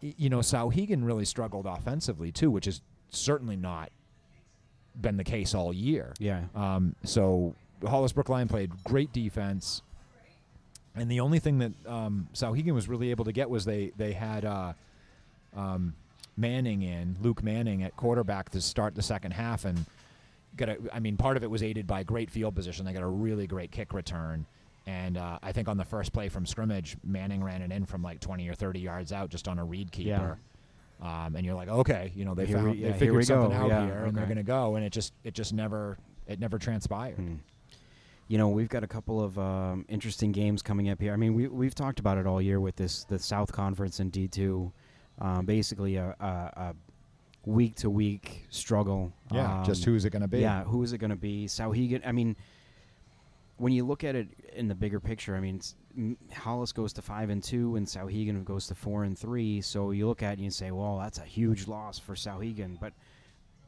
you 0.00 0.28
know 0.28 0.40
Souhegan 0.40 1.04
really 1.04 1.24
struggled 1.24 1.66
offensively 1.66 2.30
too, 2.32 2.50
which 2.50 2.66
is 2.66 2.80
certainly 3.10 3.56
not 3.56 3.90
been 5.00 5.16
the 5.16 5.24
case 5.24 5.54
all 5.54 5.72
year. 5.72 6.12
Yeah. 6.18 6.42
Um, 6.54 6.94
so 7.04 7.54
Hollis 7.86 8.12
Brookline 8.12 8.48
played 8.48 8.70
great 8.84 9.12
defense, 9.12 9.82
and 10.94 11.10
the 11.10 11.20
only 11.20 11.38
thing 11.38 11.58
that 11.58 11.72
um, 11.86 12.28
Souhegan 12.34 12.74
was 12.74 12.88
really 12.88 13.10
able 13.10 13.24
to 13.24 13.32
get 13.32 13.50
was 13.50 13.64
they 13.64 13.92
they 13.96 14.12
had 14.12 14.44
uh, 14.44 14.72
um, 15.56 15.94
Manning 16.36 16.82
in 16.82 17.16
Luke 17.20 17.42
Manning 17.42 17.82
at 17.82 17.96
quarterback 17.96 18.50
to 18.50 18.60
start 18.60 18.94
the 18.94 19.02
second 19.02 19.32
half, 19.32 19.64
and 19.64 19.84
got 20.56 20.68
a, 20.68 20.76
I 20.92 21.00
mean 21.00 21.16
part 21.16 21.36
of 21.36 21.42
it 21.42 21.50
was 21.50 21.62
aided 21.62 21.86
by 21.86 22.02
great 22.02 22.30
field 22.30 22.54
position. 22.54 22.84
They 22.84 22.92
got 22.92 23.02
a 23.02 23.08
really 23.08 23.46
great 23.46 23.70
kick 23.72 23.92
return. 23.92 24.46
And 24.86 25.16
uh, 25.16 25.38
I 25.42 25.52
think 25.52 25.68
on 25.68 25.78
the 25.78 25.84
first 25.84 26.12
play 26.12 26.28
from 26.28 26.44
scrimmage, 26.44 26.96
Manning 27.02 27.42
ran 27.42 27.62
it 27.62 27.72
in 27.72 27.86
from 27.86 28.02
like 28.02 28.20
20 28.20 28.46
or 28.48 28.54
30 28.54 28.80
yards 28.80 29.12
out 29.12 29.30
just 29.30 29.48
on 29.48 29.58
a 29.58 29.64
read 29.64 29.90
keeper. 29.90 30.38
Um, 31.00 31.36
and 31.36 31.44
you're 31.44 31.54
like, 31.54 31.68
okay, 31.68 32.12
you 32.14 32.24
know, 32.26 32.34
they 32.34 32.44
Here 32.46 32.58
we- 32.62 32.76
yeah, 32.78 32.92
they 32.92 32.98
figured 32.98 33.24
something 33.26 33.50
go. 33.50 33.64
out 33.64 33.68
Yeah, 33.68 33.86
here, 33.86 34.04
and 34.04 34.16
they're 34.16 34.26
going 34.26 34.36
to 34.36 34.42
go. 34.42 34.76
And 34.76 34.84
it 34.84 34.90
just 34.92 35.12
it 35.24 35.32
just 35.34 35.52
never 35.54 35.96
it 36.26 36.38
never 36.38 36.58
transpired. 36.58 37.16
Hmm. 37.16 37.34
You 38.28 38.38
know, 38.38 38.48
we've 38.48 38.68
got 38.70 38.82
a 38.84 38.86
couple 38.86 39.22
of 39.22 39.38
um, 39.38 39.84
interesting 39.88 40.32
games 40.32 40.62
coming 40.62 40.88
up 40.88 41.00
here. 41.00 41.12
I 41.12 41.16
mean, 41.16 41.34
we 41.34 41.46
we've 41.48 41.74
talked 41.74 41.98
about 41.98 42.16
it 42.16 42.26
all 42.26 42.40
year 42.40 42.60
with 42.60 42.76
this 42.76 43.04
the 43.04 43.18
South 43.18 43.52
Conference 43.52 44.00
and 44.00 44.10
D 44.12 44.28
two, 44.28 44.72
um, 45.18 45.44
basically 45.46 45.96
a, 45.96 46.14
a, 46.20 46.24
a 46.26 46.74
week 47.46 47.76
to 47.76 47.90
week 47.90 48.46
struggle. 48.50 49.12
Yeah, 49.32 49.58
Um, 49.60 49.64
just 49.64 49.84
who's 49.84 50.04
it 50.04 50.10
going 50.10 50.22
to 50.22 50.28
be? 50.28 50.40
Yeah, 50.40 50.64
who 50.64 50.82
is 50.82 50.92
it 50.92 50.98
going 50.98 51.10
to 51.10 51.16
be? 51.16 51.46
Souhegan. 51.46 52.02
I 52.06 52.12
mean, 52.12 52.36
when 53.56 53.72
you 53.72 53.84
look 53.84 54.04
at 54.04 54.14
it 54.16 54.28
in 54.54 54.68
the 54.68 54.74
bigger 54.74 55.00
picture, 55.00 55.36
I 55.36 55.40
mean, 55.40 55.60
Hollis 56.32 56.72
goes 56.72 56.92
to 56.94 57.02
five 57.02 57.30
and 57.30 57.42
two, 57.42 57.76
and 57.76 57.86
Souhegan 57.86 58.44
goes 58.44 58.66
to 58.68 58.74
four 58.74 59.04
and 59.04 59.18
three. 59.18 59.60
So 59.60 59.90
you 59.92 60.08
look 60.08 60.22
at 60.22 60.30
it 60.30 60.32
and 60.34 60.44
you 60.44 60.50
say, 60.50 60.70
well, 60.70 60.98
that's 60.98 61.18
a 61.18 61.24
huge 61.24 61.68
loss 61.68 61.98
for 61.98 62.14
Souhegan. 62.14 62.78
But 62.80 62.92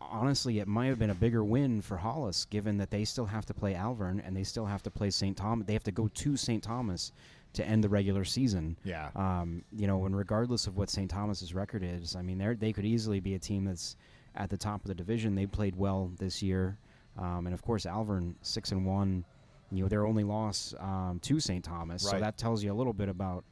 honestly, 0.00 0.58
it 0.58 0.66
might 0.68 0.86
have 0.86 0.98
been 0.98 1.10
a 1.10 1.14
bigger 1.14 1.44
win 1.44 1.80
for 1.82 1.96
Hollis, 1.96 2.44
given 2.46 2.78
that 2.78 2.90
they 2.90 3.04
still 3.04 3.26
have 3.26 3.46
to 3.46 3.54
play 3.54 3.74
Alvirne 3.74 4.20
and 4.26 4.36
they 4.36 4.44
still 4.44 4.66
have 4.66 4.82
to 4.84 4.90
play 4.90 5.10
St. 5.10 5.36
Thomas. 5.36 5.66
They 5.66 5.72
have 5.72 5.84
to 5.84 5.92
go 5.92 6.08
to 6.08 6.36
St. 6.36 6.62
Thomas 6.62 7.12
to 7.56 7.66
end 7.66 7.82
the 7.84 7.88
regular 7.88 8.24
season. 8.24 8.76
Yeah. 8.84 9.10
Um, 9.16 9.62
you 9.76 9.86
know, 9.86 10.04
and 10.06 10.16
regardless 10.16 10.66
of 10.66 10.76
what 10.76 10.88
St. 10.90 11.10
Thomas's 11.10 11.52
record 11.54 11.82
is, 11.84 12.14
I 12.16 12.22
mean, 12.22 12.38
they 12.38 12.54
they 12.54 12.72
could 12.72 12.84
easily 12.86 13.20
be 13.20 13.34
a 13.34 13.38
team 13.38 13.64
that's 13.64 13.96
at 14.34 14.48
the 14.50 14.56
top 14.56 14.82
of 14.82 14.88
the 14.88 14.94
division. 14.94 15.34
They 15.34 15.46
played 15.46 15.74
well 15.76 16.12
this 16.18 16.42
year, 16.42 16.78
um, 17.18 17.46
and 17.46 17.54
of 17.54 17.62
course, 17.62 17.84
Alvirne 17.86 18.34
six 18.42 18.72
and 18.72 18.86
one. 18.86 19.24
You 19.72 19.82
know, 19.82 19.88
their 19.88 20.06
only 20.06 20.22
loss 20.22 20.74
um, 20.78 21.18
to 21.22 21.40
St. 21.40 21.64
Thomas, 21.64 22.02
so 22.02 22.20
that 22.20 22.38
tells 22.38 22.62
you 22.62 22.72
a 22.72 22.74
little 22.76 22.92
bit 22.92 23.08
about, 23.08 23.44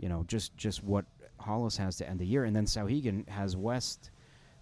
you 0.00 0.08
know, 0.08 0.24
just 0.26 0.56
just 0.56 0.82
what 0.82 1.04
Hollis 1.38 1.76
has 1.76 1.96
to 1.98 2.08
end 2.08 2.18
the 2.18 2.26
year, 2.26 2.44
and 2.46 2.54
then 2.56 2.64
Souhegan 2.64 3.28
has 3.28 3.56
West 3.56 4.10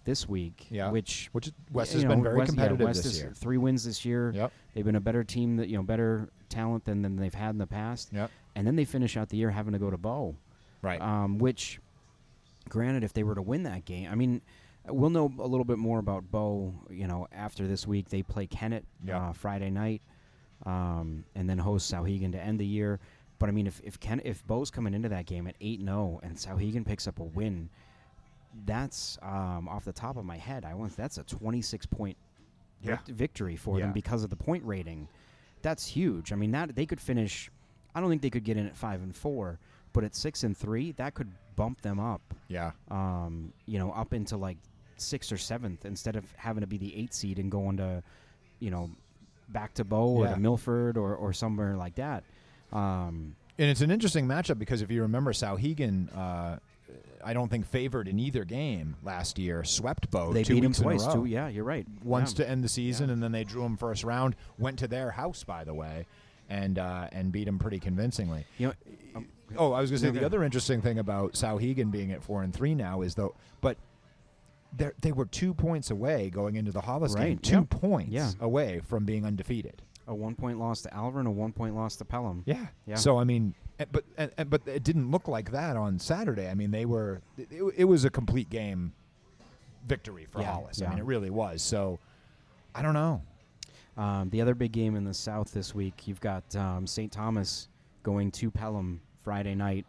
this 0.03 0.27
week, 0.29 0.67
Yeah. 0.69 0.91
which 0.91 1.29
Which 1.31 1.51
West 1.71 1.93
has 1.93 2.03
know, 2.03 2.09
been 2.09 2.23
very 2.23 2.37
West- 2.37 2.51
yeah, 2.51 2.55
competitive 2.55 2.85
West 2.87 3.03
this 3.03 3.13
is 3.13 3.19
year. 3.21 3.33
Three 3.35 3.57
wins 3.57 3.83
this 3.83 4.03
year. 4.05 4.31
Yep. 4.35 4.51
They've 4.73 4.85
been 4.85 4.95
a 4.95 4.99
better 5.01 5.23
team 5.23 5.57
that 5.57 5.67
you 5.69 5.77
know, 5.77 5.83
better 5.83 6.29
talent 6.49 6.85
than, 6.85 7.01
than 7.01 7.15
they've 7.15 7.33
had 7.33 7.51
in 7.51 7.57
the 7.59 7.67
past. 7.67 8.09
Yep. 8.13 8.29
And 8.55 8.67
then 8.67 8.75
they 8.75 8.85
finish 8.85 9.15
out 9.17 9.29
the 9.29 9.37
year 9.37 9.49
having 9.51 9.73
to 9.73 9.79
go 9.79 9.89
to 9.89 9.97
Bow. 9.97 10.35
Right. 10.81 10.99
Um, 11.01 11.37
which, 11.37 11.79
granted, 12.69 13.03
if 13.03 13.13
they 13.13 13.23
were 13.23 13.35
to 13.35 13.41
win 13.41 13.63
that 13.63 13.85
game, 13.85 14.09
I 14.11 14.15
mean, 14.15 14.41
we'll 14.87 15.09
know 15.09 15.31
a 15.39 15.47
little 15.47 15.63
bit 15.63 15.77
more 15.77 15.99
about 15.99 16.29
Bow. 16.31 16.73
You 16.89 17.07
know, 17.07 17.27
after 17.31 17.67
this 17.67 17.87
week, 17.87 18.09
they 18.09 18.23
play 18.23 18.47
Kennett 18.47 18.85
Yeah. 19.05 19.29
uh, 19.29 19.33
Friday 19.33 19.69
night, 19.69 20.01
um, 20.65 21.23
and 21.35 21.49
then 21.49 21.57
host 21.59 21.91
Souhegan 21.91 22.31
to 22.33 22.39
end 22.41 22.59
the 22.59 22.65
year. 22.65 22.99
But 23.39 23.49
I 23.49 23.51
mean, 23.53 23.67
if 23.67 23.79
if 23.83 23.99
Ken, 23.99 24.21
if 24.25 24.45
Bow's 24.45 24.69
coming 24.69 24.93
into 24.93 25.09
that 25.09 25.25
game 25.25 25.47
at 25.47 25.55
eight 25.61 25.79
and 25.79 25.87
zero, 25.87 26.19
and 26.23 26.35
Souhegan 26.35 26.85
picks 26.85 27.07
up 27.07 27.19
a 27.19 27.23
win, 27.23 27.69
that's 28.65 29.17
um, 29.21 29.67
off 29.69 29.85
the 29.85 29.93
top 29.93 30.17
of 30.17 30.25
my 30.25 30.37
head. 30.37 30.65
I 30.65 30.73
want 30.73 30.95
that's 30.95 31.17
a 31.17 31.23
twenty 31.23 31.61
six 31.61 31.85
point 31.85 32.17
Yeah. 32.83 32.97
victory 33.07 33.55
for 33.55 33.79
Yeah. 33.79 33.85
them 33.85 33.93
because 33.93 34.23
of 34.23 34.29
the 34.29 34.35
point 34.35 34.63
rating. 34.65 35.07
That's 35.61 35.85
huge. 35.87 36.31
I 36.33 36.35
mean, 36.35 36.51
that 36.51 36.75
they 36.75 36.85
could 36.85 36.99
finish. 37.01 37.49
I 37.95 37.99
don't 38.01 38.09
think 38.09 38.21
they 38.21 38.29
could 38.29 38.43
get 38.43 38.57
in 38.57 38.65
at 38.67 38.75
five 38.75 39.01
and 39.01 39.15
four, 39.15 39.59
but 39.93 40.03
at 40.03 40.15
six 40.15 40.43
and 40.43 40.55
three, 40.55 40.91
that 40.93 41.13
could 41.13 41.31
bump 41.55 41.81
them 41.81 41.99
up. 41.99 42.21
Yeah. 42.47 42.71
Um, 42.89 43.53
you 43.65 43.79
know, 43.79 43.91
up 43.91 44.13
into 44.13 44.37
like 44.37 44.57
sixth 44.97 45.31
or 45.31 45.37
seventh 45.37 45.85
instead 45.85 46.15
of 46.15 46.31
having 46.37 46.61
to 46.61 46.67
be 46.67 46.77
the 46.77 46.95
eight 46.97 47.13
seed 47.13 47.39
and 47.39 47.51
going 47.51 47.77
to, 47.77 48.01
you 48.59 48.71
know, 48.71 48.89
back 49.49 49.73
to 49.75 49.83
Bow 49.83 50.07
or 50.17 50.25
Yeah. 50.25 50.35
to 50.35 50.39
Milford 50.39 50.95
or, 50.97 51.15
or 51.15 51.33
somewhere 51.33 51.75
like 51.75 51.95
that. 51.95 52.23
Um, 52.71 53.35
And 53.59 53.69
it's 53.69 53.81
an 53.81 53.91
interesting 53.91 54.25
matchup 54.27 54.57
because 54.59 54.81
if 54.81 54.89
you 54.91 55.01
remember, 55.01 55.33
Souhegan, 55.33 56.07
uh, 56.15 56.57
I 57.23 57.33
don't 57.33 57.49
think 57.49 57.65
favored 57.67 58.07
in 58.07 58.17
either 58.19 58.43
game 58.45 58.95
last 59.03 59.37
year. 59.37 59.63
Swept 59.63 60.09
Bow. 60.09 60.31
they 60.33 60.43
two 60.43 60.53
beat 60.55 60.63
him 60.63 60.69
weeks 60.71 60.79
in 60.79 60.85
a 60.85 60.87
twice 60.97 61.13
too. 61.13 61.25
Yeah, 61.25 61.47
you're 61.49 61.63
right. 61.65 61.85
Once 62.03 62.31
Yeah. 62.31 62.45
to 62.45 62.49
end 62.49 62.63
the 62.63 62.69
season, 62.69 63.07
Yeah. 63.09 63.13
and 63.13 63.23
then 63.23 63.31
they 63.33 63.43
drew 63.43 63.63
him 63.65 63.75
first 63.77 64.03
round. 64.03 64.35
Went 64.57 64.79
to 64.79 64.87
their 64.87 65.11
house, 65.11 65.43
by 65.43 65.63
the 65.63 65.73
way, 65.73 66.05
and 66.51 66.77
uh, 66.77 67.07
and 67.13 67.31
beat 67.31 67.47
him 67.47 67.57
pretty 67.57 67.79
convincingly. 67.79 68.45
You 68.57 68.67
know, 68.67 68.73
um, 69.15 69.27
Oh, 69.57 69.71
I 69.73 69.81
was 69.81 69.89
going 69.89 70.01
to 70.01 70.07
say 70.07 70.11
the 70.11 70.25
other 70.25 70.43
interesting 70.43 70.81
thing 70.81 70.99
about 70.99 71.33
Souhegan 71.33 71.91
being 71.91 72.11
at 72.11 72.23
four 72.23 72.41
and 72.43 72.53
three 72.53 72.73
now 72.75 73.01
is 73.01 73.15
though, 73.15 73.35
but 73.61 73.77
they 74.75 74.91
they 75.01 75.11
were 75.11 75.25
two 75.25 75.53
points 75.53 75.91
away 75.91 76.29
going 76.29 76.55
into 76.55 76.71
the 76.71 76.81
Hollis 76.81 77.15
game. 77.15 77.37
Two 77.39 77.55
yeah. 77.55 77.63
points 77.69 78.11
Yeah. 78.11 78.31
away 78.39 78.79
from 78.79 79.05
being 79.05 79.25
undefeated. 79.25 79.81
a 80.07 80.15
one 80.15 80.35
point 80.35 80.59
loss 80.59 80.81
to 80.81 80.89
Alvirne, 80.89 81.27
a 81.27 81.31
one 81.31 81.51
point 81.53 81.75
loss 81.75 81.95
to 81.97 82.05
Pelham. 82.05 82.43
Yeah. 82.45 82.67
Yeah. 82.85 82.95
So 82.95 83.17
I 83.17 83.23
mean, 83.23 83.53
eh, 83.79 83.85
but 83.91 84.03
and, 84.17 84.31
and- 84.37 84.49
but 84.49 84.61
it 84.67 84.83
didn't 84.83 85.09
look 85.11 85.27
like 85.27 85.51
that 85.51 85.75
on 85.77 85.99
Saturday. 85.99 86.49
I 86.49 86.53
mean, 86.53 86.71
they 86.71 86.85
were. 86.85 87.21
It, 87.37 87.73
it 87.77 87.85
was 87.85 88.03
a 88.05 88.09
complete 88.09 88.49
game 88.49 88.93
victory 89.87 90.25
for 90.29 90.41
Yeah, 90.41 90.53
Hollis. 90.53 90.81
I 90.81 90.89
mean, 90.89 90.99
it 90.99 91.05
really 91.05 91.29
was. 91.29 91.61
So 91.61 91.99
I 92.75 92.81
don't 92.81 92.93
know. 92.93 93.21
Um, 93.97 94.29
the 94.29 94.41
other 94.41 94.55
big 94.55 94.71
game 94.71 94.95
in 94.95 95.03
the 95.03 95.13
South 95.13 95.51
this 95.51 95.75
week, 95.75 96.07
you've 96.07 96.21
got 96.21 96.55
um, 96.55 96.87
St. 96.87 97.11
Thomas 97.11 97.67
going 98.03 98.31
to 98.31 98.49
Pelham 98.49 99.01
Friday 99.23 99.55
night. 99.55 99.85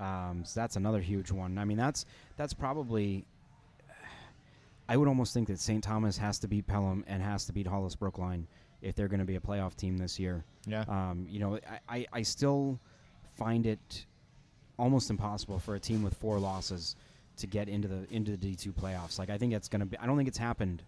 Um, 0.00 0.42
so 0.44 0.60
that's 0.60 0.76
another 0.76 1.00
huge 1.00 1.30
one. 1.30 1.58
I 1.58 1.64
mean, 1.64 1.76
that's 1.76 2.06
that's 2.36 2.54
probably. 2.54 3.24
I 4.88 4.96
would 4.96 5.08
almost 5.08 5.34
think 5.34 5.48
that 5.48 5.58
St. 5.58 5.82
Thomas 5.82 6.16
has 6.16 6.38
to 6.40 6.48
beat 6.48 6.66
Pelham 6.66 7.04
and 7.08 7.20
has 7.20 7.44
to 7.46 7.52
beat 7.52 7.66
Hollis 7.66 7.96
Brookline 7.96 8.46
if 8.82 8.94
they're 8.94 9.08
going 9.08 9.20
to 9.20 9.26
be 9.26 9.34
a 9.34 9.40
playoff 9.40 9.74
team 9.74 9.98
this 9.98 10.18
year. 10.18 10.44
Yeah. 10.66 10.84
Um, 10.86 11.26
you 11.28 11.40
know, 11.40 11.58
I, 11.88 11.96
I, 11.96 12.06
I 12.12 12.22
still 12.22 12.78
find 13.36 13.66
it 13.66 14.06
almost 14.78 15.10
impossible 15.10 15.58
for 15.58 15.74
a 15.74 15.80
team 15.80 16.02
with 16.02 16.14
four 16.14 16.38
losses 16.38 16.94
to 17.38 17.46
get 17.46 17.68
into 17.68 17.88
the 17.88 18.06
into 18.10 18.30
the 18.30 18.36
D 18.36 18.54
two 18.54 18.72
playoffs. 18.72 19.18
Like 19.18 19.30
I 19.30 19.38
think 19.38 19.52
it's 19.52 19.68
going 19.68 19.80
to 19.80 19.86
be. 19.86 19.98
I 19.98 20.06
don't 20.06 20.16
think 20.16 20.28
it's 20.28 20.38
happened 20.38 20.82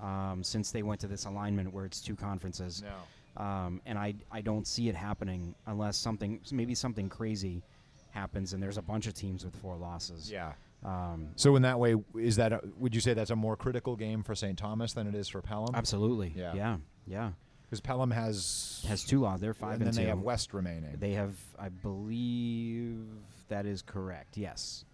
um, 0.00 0.42
since 0.42 0.70
they 0.70 0.82
went 0.82 1.00
to 1.00 1.06
this 1.06 1.24
alignment 1.24 1.72
where 1.72 1.84
it's 1.84 2.00
two 2.00 2.16
conferences. 2.16 2.82
no. 2.82 3.42
Um, 3.42 3.80
and 3.86 3.96
I 3.96 4.14
I 4.32 4.40
don't 4.40 4.66
see 4.66 4.88
it 4.88 4.96
happening 4.96 5.54
unless 5.66 5.96
something 5.96 6.40
maybe 6.50 6.74
something 6.74 7.08
crazy 7.08 7.62
happens 8.10 8.52
and 8.52 8.60
there's 8.60 8.78
a 8.78 8.82
bunch 8.82 9.06
of 9.06 9.14
teams 9.14 9.44
with 9.44 9.54
four 9.56 9.76
losses. 9.76 10.28
Yeah. 10.30 10.52
Um, 10.84 11.28
So 11.36 11.54
in 11.54 11.62
that 11.62 11.78
way, 11.78 11.94
is 12.16 12.36
that 12.36 12.52
a, 12.52 12.60
would 12.78 12.94
you 12.94 13.00
say 13.00 13.14
that's 13.14 13.30
a 13.30 13.36
more 13.36 13.56
critical 13.56 13.94
game 13.96 14.22
for 14.24 14.34
St. 14.34 14.58
Thomas 14.58 14.92
than 14.92 15.06
it 15.06 15.14
is 15.14 15.28
for 15.28 15.40
Pelham? 15.40 15.74
absolutely. 15.74 16.32
Yeah. 16.34 16.54
Yeah. 16.54 16.76
Yeah. 17.06 17.30
Because 17.64 17.80
Pelham 17.80 18.10
has 18.10 18.84
Has 18.88 19.04
two 19.04 19.20
losses. 19.20 19.40
They're 19.42 19.54
five 19.54 19.74
and 19.74 19.82
and, 19.82 19.92
then 19.92 20.02
they 20.04 20.08
have 20.08 20.20
West 20.20 20.54
remaining. 20.54 20.96
They 20.98 21.12
have, 21.12 21.36
I 21.58 21.68
believe, 21.68 23.04
that 23.48 23.66
is 23.66 23.82
correct. 23.82 24.36
Yes. 24.36 24.84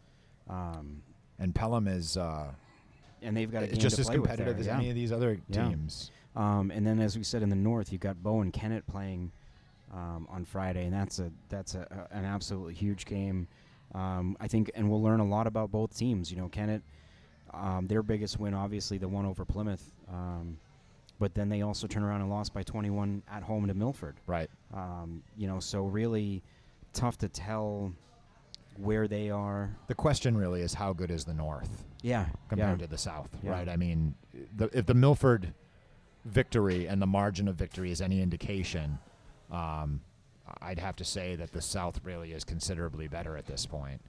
Um, 0.49 1.03
and 1.39 1.55
Pelham 1.55 1.87
is 1.87 2.17
uh, 2.17 2.51
and 3.25 3.37
they've 3.37 3.51
got 3.51 3.63
a 3.63 3.67
game 3.67 3.79
just 3.79 3.97
to 3.97 4.01
as 4.01 4.07
play 4.07 4.19
with 4.19 4.31
competitive 4.31 4.55
there, 4.57 4.61
as 4.61 4.67
yeah. 4.67 4.77
any 4.79 4.91
of 4.91 4.95
these 4.95 5.13
other 5.13 5.39
Yeah. 5.49 5.69
teams. 5.69 6.11
Um, 6.37 6.71
and 6.71 6.87
then, 6.87 6.99
as 7.01 7.17
we 7.17 7.23
said 7.25 7.43
in 7.43 7.49
the 7.49 7.57
north, 7.57 7.93
you've 7.93 8.01
got 8.01 8.23
Bow 8.23 8.41
and 8.41 8.53
Kennett 8.53 8.87
playing 8.87 9.31
um, 9.93 10.27
on 10.31 10.45
Friday, 10.45 10.85
and 10.85 10.93
that's 10.93 11.19
a 11.19 11.31
that's 11.49 11.75
a, 11.75 12.07
a, 12.13 12.17
an 12.17 12.25
absolutely 12.25 12.75
huge 12.75 13.07
game. 13.07 13.47
Um, 13.95 14.37
I 14.41 14.49
think, 14.49 14.71
and 14.75 14.91
we'll 14.91 15.03
learn 15.03 15.21
a 15.21 15.25
lot 15.27 15.47
about 15.47 15.71
both 15.71 15.97
teams. 15.97 16.31
You 16.31 16.37
know, 16.39 16.49
Kennett, 16.49 16.83
um, 17.53 17.87
their 17.87 18.03
biggest 18.03 18.41
win, 18.41 18.55
obviously, 18.55 18.99
the 18.99 19.07
one 19.09 19.25
over 19.25 19.45
Plymouth, 19.45 19.93
um, 20.13 20.59
but 21.21 21.35
then 21.35 21.49
they 21.49 21.63
also 21.63 21.87
turn 21.87 22.03
around 22.03 22.21
and 22.23 22.31
lost 22.31 22.53
by 22.53 22.65
21 22.65 23.23
at 23.31 23.45
home 23.45 23.69
to 23.69 23.75
Milford. 23.75 24.17
Right. 24.27 24.51
Um, 24.73 25.23
you 25.37 25.47
know, 25.47 25.61
so 25.61 25.85
really 25.85 26.43
tough 26.93 27.17
to 27.19 27.29
tell 27.29 27.93
where 28.79 29.07
they 29.09 29.31
are. 29.31 29.77
The 29.87 29.95
question 29.95 30.37
really 30.37 30.61
is 30.61 30.75
how 30.75 30.93
good 30.93 31.11
is 31.11 31.25
the 31.25 31.35
North 31.35 31.85
Yeah, 32.03 32.27
compared 32.49 32.81
yeah. 32.81 32.87
to 32.87 32.91
the 32.91 32.99
South, 32.99 33.29
Yeah. 33.43 33.51
right? 33.53 33.69
I 33.69 33.77
mean, 33.77 34.15
the, 34.57 34.69
if 34.77 34.87
the 34.87 34.95
Milford 34.95 35.53
victory 36.25 36.87
and 36.87 37.01
the 37.01 37.07
margin 37.07 37.49
of 37.49 37.57
victory 37.57 37.91
is 37.91 38.01
any 38.01 38.21
indication, 38.23 38.99
um, 39.51 40.01
I'd 40.61 40.79
have 40.79 40.97
to 40.97 41.05
say 41.05 41.37
that 41.37 41.53
the 41.53 41.63
South 41.63 42.01
really 42.05 42.33
is 42.33 42.45
considerably 42.45 43.09
better 43.09 43.37
at 43.37 43.47
this 43.47 43.67
point. 43.67 44.01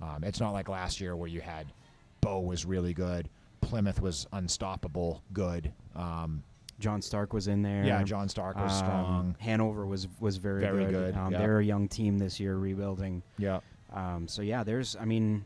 Um, 0.00 0.22
it's 0.24 0.40
not 0.40 0.52
like 0.52 0.68
last 0.68 1.00
year 1.00 1.16
where 1.16 1.28
you 1.28 1.40
had 1.40 1.72
Bow 2.20 2.40
was 2.40 2.64
really 2.64 2.92
good, 2.94 3.28
Plymouth 3.60 4.00
was 4.00 4.26
unstoppable, 4.32 5.22
good. 5.32 5.72
Um, 5.94 6.42
John 6.78 7.00
Stark 7.00 7.32
was 7.32 7.48
in 7.48 7.62
there. 7.62 7.84
yeah, 7.84 8.02
John 8.02 8.28
Stark 8.28 8.56
was 8.56 8.70
Um, 8.72 8.78
strong. 8.78 9.36
Hanover 9.38 9.86
was 9.86 10.08
was 10.20 10.36
very, 10.36 10.60
Very 10.60 10.84
good. 10.84 11.14
good, 11.14 11.16
Um, 11.16 11.32
yeah. 11.32 11.38
They're 11.38 11.58
a 11.60 11.64
young 11.64 11.88
team 11.88 12.18
this 12.18 12.38
year, 12.38 12.56
rebuilding. 12.58 13.22
Yeah, 13.38 13.60
Um, 13.96 14.28
so 14.28 14.42
yeah, 14.42 14.62
there's. 14.62 14.94
I 14.94 15.04
mean, 15.06 15.44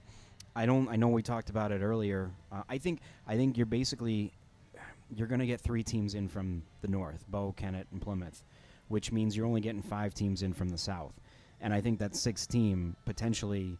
I 0.56 0.66
don't. 0.66 0.88
I 0.88 0.96
know 0.96 1.08
we 1.08 1.22
talked 1.22 1.48
about 1.50 1.72
it 1.72 1.80
earlier. 1.80 2.30
Uh, 2.50 2.62
I 2.68 2.78
think. 2.78 3.00
I 3.26 3.36
think 3.36 3.56
you're 3.56 3.66
basically. 3.66 4.32
You're 5.14 5.26
going 5.28 5.40
to 5.40 5.46
get 5.46 5.60
three 5.60 5.82
teams 5.82 6.14
in 6.14 6.28
from 6.28 6.62
the 6.82 6.88
north: 6.88 7.24
Bow, 7.28 7.52
Kennett, 7.56 7.86
and 7.92 8.02
Plymouth, 8.02 8.42
which 8.88 9.10
means 9.12 9.36
you're 9.36 9.46
only 9.46 9.60
getting 9.60 9.82
five 9.82 10.14
teams 10.14 10.42
in 10.42 10.52
from 10.52 10.68
the 10.68 10.78
south. 10.78 11.14
And 11.60 11.72
I 11.72 11.80
think 11.80 11.98
that 12.00 12.14
sixth 12.16 12.48
team 12.48 12.96
potentially 13.04 13.78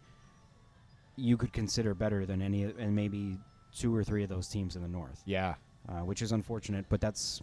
you 1.17 1.37
could 1.37 1.53
consider 1.53 1.95
better 1.95 2.25
than 2.25 2.41
any, 2.41 2.63
and 2.65 2.95
maybe 2.95 3.39
two 3.77 3.95
or 3.95 4.03
three 4.05 4.23
of 4.23 4.29
those 4.29 4.49
teams 4.49 4.77
in 4.77 4.83
the 4.83 4.89
north, 4.89 5.23
yeah, 5.27 5.55
uh, 5.89 6.01
which 6.01 6.23
is 6.23 6.33
unfortunate, 6.33 6.87
but 6.89 7.01
that's. 7.01 7.43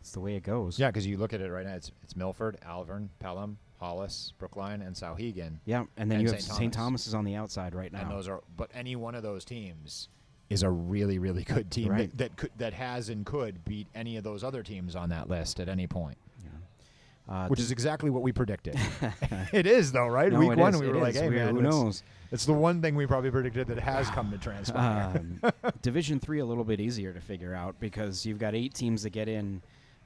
It's 0.00 0.12
the 0.12 0.20
way 0.20 0.36
it 0.36 0.44
goes. 0.44 0.78
yeah. 0.78 0.88
Because 0.88 1.06
you 1.06 1.16
look 1.16 1.32
at 1.34 1.40
it 1.40 1.50
right 1.50 1.66
now, 1.66 1.74
it's 1.74 1.90
it's 2.02 2.14
Milford, 2.16 2.56
Alvirne, 2.66 3.08
Pelham, 3.18 3.58
Hollis, 3.78 4.32
Brookline, 4.38 4.82
and 4.82 4.94
Souhegan. 4.96 5.58
Yeah, 5.64 5.84
and 5.96 6.10
then 6.10 6.18
And 6.20 6.28
you 6.28 6.32
have 6.34 6.40
St. 6.42 6.56
St. 6.56 6.72
Thomas. 6.72 6.76
Thomas 7.04 7.06
is 7.06 7.14
on 7.14 7.24
the 7.24 7.34
outside 7.36 7.74
right 7.74 7.92
now. 7.92 8.02
and 8.02 8.10
those 8.10 8.28
are 8.28 8.42
but 8.56 8.70
any 8.74 8.96
one 8.96 9.14
of 9.14 9.22
those 9.22 9.44
teams 9.44 10.08
is 10.50 10.62
a 10.62 10.70
really 10.70 11.18
really 11.18 11.44
good 11.44 11.70
team 11.70 11.88
Right. 11.90 12.10
that, 12.10 12.18
that 12.18 12.36
could 12.36 12.50
that 12.58 12.72
has 12.72 13.08
and 13.08 13.24
could 13.26 13.64
beat 13.64 13.86
any 13.94 14.16
of 14.16 14.24
those 14.24 14.42
other 14.42 14.62
teams 14.62 14.96
on 14.96 15.10
that 15.10 15.28
list 15.28 15.60
at 15.60 15.68
any 15.68 15.86
point 15.86 16.16
Yeah. 16.42 17.34
Uh, 17.34 17.48
which 17.48 17.60
is 17.60 17.70
exactly 17.70 18.08
what 18.10 18.22
we 18.22 18.32
predicted 18.32 18.74
it 19.52 19.66
is 19.66 19.92
though 19.92 20.06
right 20.06 20.32
no, 20.32 20.38
week 20.40 20.56
one 20.58 20.74
is, 20.74 20.80
we 20.80 20.88
were 20.88 20.96
like 20.96 21.14
hey 21.14 21.28
We- 21.28 21.36
man 21.36 21.54
who 21.54 21.60
it's, 21.60 21.62
knows? 21.76 22.02
it's 22.32 22.46
the 22.46 22.54
one 22.54 22.80
thing 22.80 22.94
we 22.96 23.06
probably 23.06 23.30
predicted 23.30 23.66
that 23.68 23.78
has 23.78 24.08
come 24.10 24.30
to 24.30 24.38
transpire 24.38 25.12
Um, 25.42 25.52
Division 25.82 26.18
three 26.18 26.38
a 26.40 26.46
little 26.46 26.64
bit 26.64 26.80
easier 26.80 27.12
to 27.12 27.20
figure 27.20 27.54
out 27.54 27.78
because 27.78 28.24
you've 28.24 28.38
got 28.38 28.54
eight 28.54 28.72
teams 28.74 29.02
that 29.02 29.10
get 29.10 29.28
in, 29.28 29.60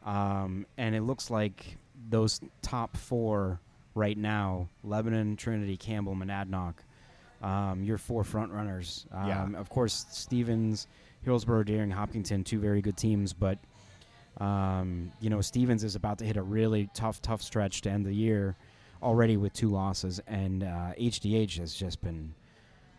um, 0.04 0.66
and 0.76 0.94
it 0.96 1.02
looks 1.02 1.30
like 1.30 1.78
those 2.10 2.40
top 2.62 2.96
four 2.96 3.60
right 3.94 4.16
now: 4.16 4.68
Lebanon, 4.84 5.36
Trinity, 5.36 5.76
Campbell, 5.76 6.14
Monadnock. 6.14 6.74
Um, 7.42 7.82
your 7.82 7.98
four 7.98 8.22
front 8.22 8.52
runners. 8.52 9.06
Um, 9.10 9.26
Yeah. 9.28 9.48
Of 9.58 9.68
course, 9.68 10.06
Stevens, 10.10 10.86
Hillsborough, 11.22 11.64
Deering, 11.64 11.90
Hopkinton, 11.90 12.44
two 12.44 12.60
very 12.60 12.80
good 12.80 12.96
teams, 12.96 13.32
but 13.32 13.58
um, 14.40 15.12
you 15.20 15.28
know 15.30 15.40
Stevens 15.40 15.84
is 15.84 15.94
about 15.96 16.18
to 16.18 16.24
hit 16.24 16.36
a 16.36 16.42
really 16.42 16.88
tough, 16.94 17.20
tough 17.20 17.42
stretch 17.42 17.80
to 17.82 17.90
end 17.90 18.06
the 18.06 18.14
year 18.14 18.56
already 19.02 19.36
with 19.36 19.52
two 19.52 19.68
losses, 19.68 20.20
and 20.26 20.62
uh, 20.62 20.92
HDH 20.98 21.58
has 21.58 21.74
just 21.74 22.00
been 22.02 22.32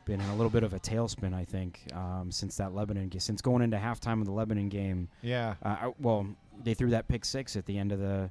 been 0.05 0.19
in 0.19 0.29
a 0.31 0.35
little 0.35 0.49
bit 0.49 0.63
of 0.63 0.73
a 0.73 0.79
tailspin, 0.81 1.33
I 1.33 1.45
think, 1.45 1.79
um, 1.93 2.29
since 2.29 2.57
that 2.57 2.75
Lebanon 2.75 3.07
game. 3.07 3.21
Since 3.21 3.41
going 3.41 3.61
into 3.63 3.77
halftime 3.77 4.19
of 4.19 4.25
the 4.25 4.33
Lebanon 4.33 4.67
game, 4.67 5.07
yeah 5.21 5.55
uh, 5.63 5.77
I- 5.83 5.93
well, 5.99 6.27
they 6.61 6.73
threw 6.73 6.89
that 6.89 7.07
pick 7.07 7.23
six 7.23 7.55
at 7.55 7.65
the 7.65 7.77
end 7.77 7.93
of 7.93 7.99
the 7.99 8.29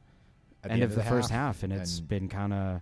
end, 0.71 0.83
the 0.83 0.87
of 0.87 0.95
the, 0.95 1.03
first 1.03 1.31
half, 1.31 1.63
and 1.63 1.73
it's 1.73 2.01
been 2.01 2.29
kind 2.29 2.53
of 2.53 2.81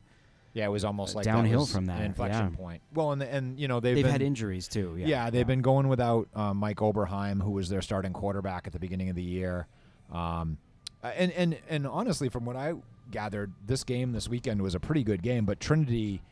yeah 0.52 0.64
it 0.64 0.70
was 0.70 0.84
almost 0.84 1.14
like 1.14 1.24
downhill 1.24 1.60
was 1.60 1.72
from 1.72 1.86
that, 1.86 2.00
inflection 2.02 2.50
yeah. 2.50 2.56
point 2.56 2.82
well 2.92 3.12
and 3.12 3.22
and 3.22 3.56
you 3.56 3.68
know 3.68 3.78
they've, 3.78 3.94
they've, 3.94 4.04
been, 4.04 4.12
had 4.12 4.22
injuries 4.22 4.66
too. 4.68 4.94
Yeah, 4.98 5.06
Yeah, 5.06 5.30
they've 5.30 5.46
been 5.46 5.62
going 5.62 5.88
without 5.88 6.28
um, 6.34 6.56
Mike 6.56 6.78
Oberheim, 6.78 7.42
who 7.42 7.52
was 7.52 7.68
their 7.68 7.82
starting 7.82 8.12
quarterback 8.12 8.66
at 8.66 8.72
the 8.72 8.80
beginning 8.80 9.08
of 9.08 9.16
the 9.16 9.22
year. 9.22 9.66
Um, 10.12 10.58
and 11.02 11.32
and 11.32 11.58
and 11.68 11.86
honestly, 11.86 12.28
from 12.28 12.44
what 12.44 12.56
I 12.56 12.74
gathered, 13.10 13.52
this 13.66 13.84
game 13.84 14.12
this 14.12 14.28
weekend 14.28 14.62
was 14.62 14.74
a 14.74 14.80
pretty 14.80 15.02
good 15.02 15.22
game. 15.22 15.44
But 15.44 15.60
Trinity, 15.60 16.22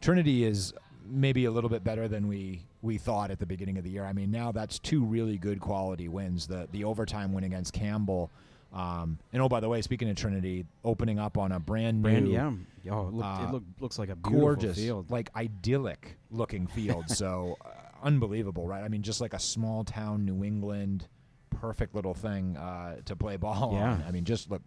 Trinity 0.00 0.44
is 0.44 0.72
maybe 1.08 1.44
a 1.44 1.50
little 1.50 1.70
bit 1.70 1.84
better 1.84 2.08
than 2.08 2.28
we 2.28 2.62
we 2.82 2.98
thought 2.98 3.30
at 3.30 3.38
the 3.38 3.46
beginning 3.46 3.78
of 3.78 3.84
the 3.84 3.90
year. 3.90 4.04
I 4.04 4.12
mean, 4.12 4.30
now 4.30 4.52
that's 4.52 4.78
two 4.78 5.04
really 5.04 5.38
good 5.38 5.60
quality 5.60 6.08
wins. 6.08 6.46
The 6.46 6.68
the 6.70 6.84
overtime 6.84 7.32
win 7.32 7.44
against 7.44 7.72
Campbell. 7.72 8.30
Um, 8.76 9.18
and 9.32 9.40
oh, 9.40 9.48
by 9.48 9.60
the 9.60 9.68
way, 9.70 9.80
speaking 9.80 10.10
of 10.10 10.16
Trinity, 10.16 10.66
opening 10.84 11.18
up 11.18 11.38
on 11.38 11.50
a 11.52 11.58
brand 11.58 12.02
new, 12.02 12.10
Brand, 12.10 12.28
yeah. 12.28 12.92
Oh, 12.92 13.08
it, 13.08 13.14
look, 13.14 13.24
uh, 13.24 13.46
it 13.48 13.52
look, 13.52 13.62
looks 13.80 13.98
like 13.98 14.10
a 14.10 14.16
beautiful 14.16 14.40
gorgeous, 14.40 14.76
field. 14.76 15.10
like 15.10 15.30
idyllic 15.34 16.16
looking 16.30 16.66
field. 16.66 17.08
so 17.08 17.56
uh, 17.64 17.68
unbelievable, 18.02 18.66
right? 18.68 18.82
I 18.84 18.88
mean, 18.88 19.00
just 19.02 19.20
like 19.22 19.32
a 19.32 19.38
small 19.38 19.82
town 19.82 20.26
New 20.26 20.44
England, 20.44 21.06
perfect 21.48 21.94
little 21.94 22.12
thing 22.12 22.58
uh, 22.58 22.96
to 23.06 23.16
play 23.16 23.36
ball 23.38 23.70
Yeah. 23.72 23.92
on. 23.92 24.04
I 24.06 24.10
mean, 24.10 24.24
just 24.24 24.50
look. 24.50 24.60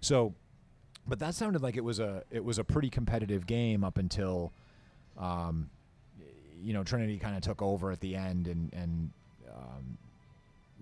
So, 0.00 0.34
but 1.06 1.20
that 1.20 1.36
sounded 1.36 1.62
like 1.62 1.76
it 1.76 1.84
was 1.84 2.00
a 2.00 2.24
it 2.32 2.44
was 2.44 2.58
a 2.58 2.64
pretty 2.64 2.90
competitive 2.90 3.46
game 3.46 3.84
up 3.84 3.98
until, 3.98 4.52
um, 5.16 5.70
you 6.60 6.72
know, 6.72 6.82
Trinity 6.82 7.18
kind 7.18 7.36
of 7.36 7.42
took 7.42 7.62
over 7.62 7.92
at 7.92 8.00
the 8.00 8.16
end, 8.16 8.48
and 8.48 8.72
and 8.74 9.10
um, 9.48 9.96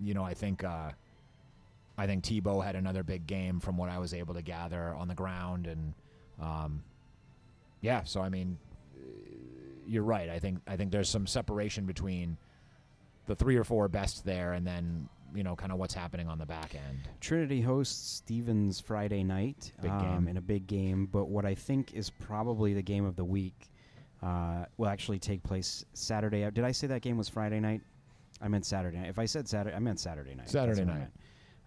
you 0.01 0.15
know, 0.15 0.23
I 0.23 0.33
think. 0.33 0.63
Uh, 0.63 0.89
I 1.97 2.07
think 2.07 2.23
Tebow 2.23 2.63
had 2.63 2.75
another 2.75 3.03
big 3.03 3.27
game 3.27 3.59
from 3.59 3.77
what 3.77 3.89
I 3.89 3.99
was 3.99 4.13
able 4.13 4.33
to 4.33 4.41
gather 4.41 4.93
on 4.95 5.07
the 5.07 5.15
ground, 5.15 5.67
and 5.67 5.93
um, 6.41 6.83
yeah. 7.81 8.03
So 8.03 8.21
I 8.21 8.29
mean, 8.29 8.57
you're 9.87 10.03
right. 10.03 10.29
I 10.29 10.39
think 10.39 10.59
I 10.67 10.75
think 10.75 10.91
there's 10.91 11.09
some 11.09 11.27
separation 11.27 11.85
between 11.85 12.37
the 13.27 13.35
three 13.35 13.55
or 13.55 13.63
four 13.63 13.87
best 13.87 14.25
there, 14.25 14.53
and 14.53 14.65
then 14.65 15.07
you 15.35 15.43
know, 15.43 15.55
kind 15.55 15.71
of 15.71 15.79
what's 15.79 15.93
happening 15.93 16.27
on 16.27 16.37
the 16.37 16.45
back 16.45 16.75
end. 16.75 16.99
Trinity 17.19 17.61
hosts 17.61 18.17
Stevens 18.17 18.79
Friday 18.79 19.23
night 19.23 19.71
Big 19.81 19.91
um, 19.91 19.99
game. 19.99 20.27
in 20.27 20.37
a 20.37 20.41
big 20.41 20.67
game, 20.67 21.07
but 21.11 21.27
what 21.27 21.45
I 21.45 21.55
think 21.55 21.93
is 21.93 22.09
probably 22.09 22.73
the 22.73 22.83
game 22.83 23.05
of 23.05 23.15
the 23.15 23.25
week 23.25 23.69
uh, 24.21 24.65
will 24.77 24.87
actually 24.87 25.19
take 25.19 25.43
place 25.43 25.85
Saturday. 25.93 26.49
Did 26.51 26.63
I 26.63 26.71
say 26.71 26.87
that 26.87 27.01
game 27.01 27.17
was 27.17 27.29
Friday 27.29 27.59
night? 27.59 27.81
I 28.41 28.47
meant 28.47 28.65
Saturday 28.65 28.97
night. 28.97 29.09
If 29.09 29.19
I 29.19 29.25
said 29.25 29.47
Saturday, 29.47 29.75
I 29.75 29.79
meant 29.79 29.99
Saturday 29.99 30.35
night. 30.35 30.49
Saturday 30.49 30.85
night. 30.85 31.07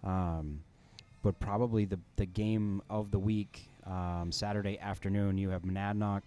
Um, 0.03 0.61
but 1.23 1.39
probably 1.39 1.85
the 1.85 1.99
the 2.15 2.25
game 2.25 2.81
of 2.89 3.11
the 3.11 3.19
week, 3.19 3.69
um, 3.85 4.31
Saturday 4.31 4.79
afternoon, 4.79 5.37
you 5.37 5.49
have 5.49 5.63
Monadnock 5.63 6.21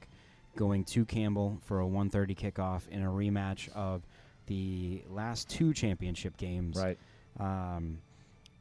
going 0.57 0.85
to 0.85 1.05
Campbell 1.05 1.59
for 1.63 1.81
a 1.81 1.87
1:30 1.87 2.35
kickoff 2.37 2.89
in 2.89 3.03
a 3.03 3.09
rematch 3.09 3.69
of 3.75 4.03
the 4.47 5.03
last 5.09 5.49
two 5.49 5.73
championship 5.73 6.37
games 6.37 6.77
Right. 6.77 6.99
um, 7.39 7.99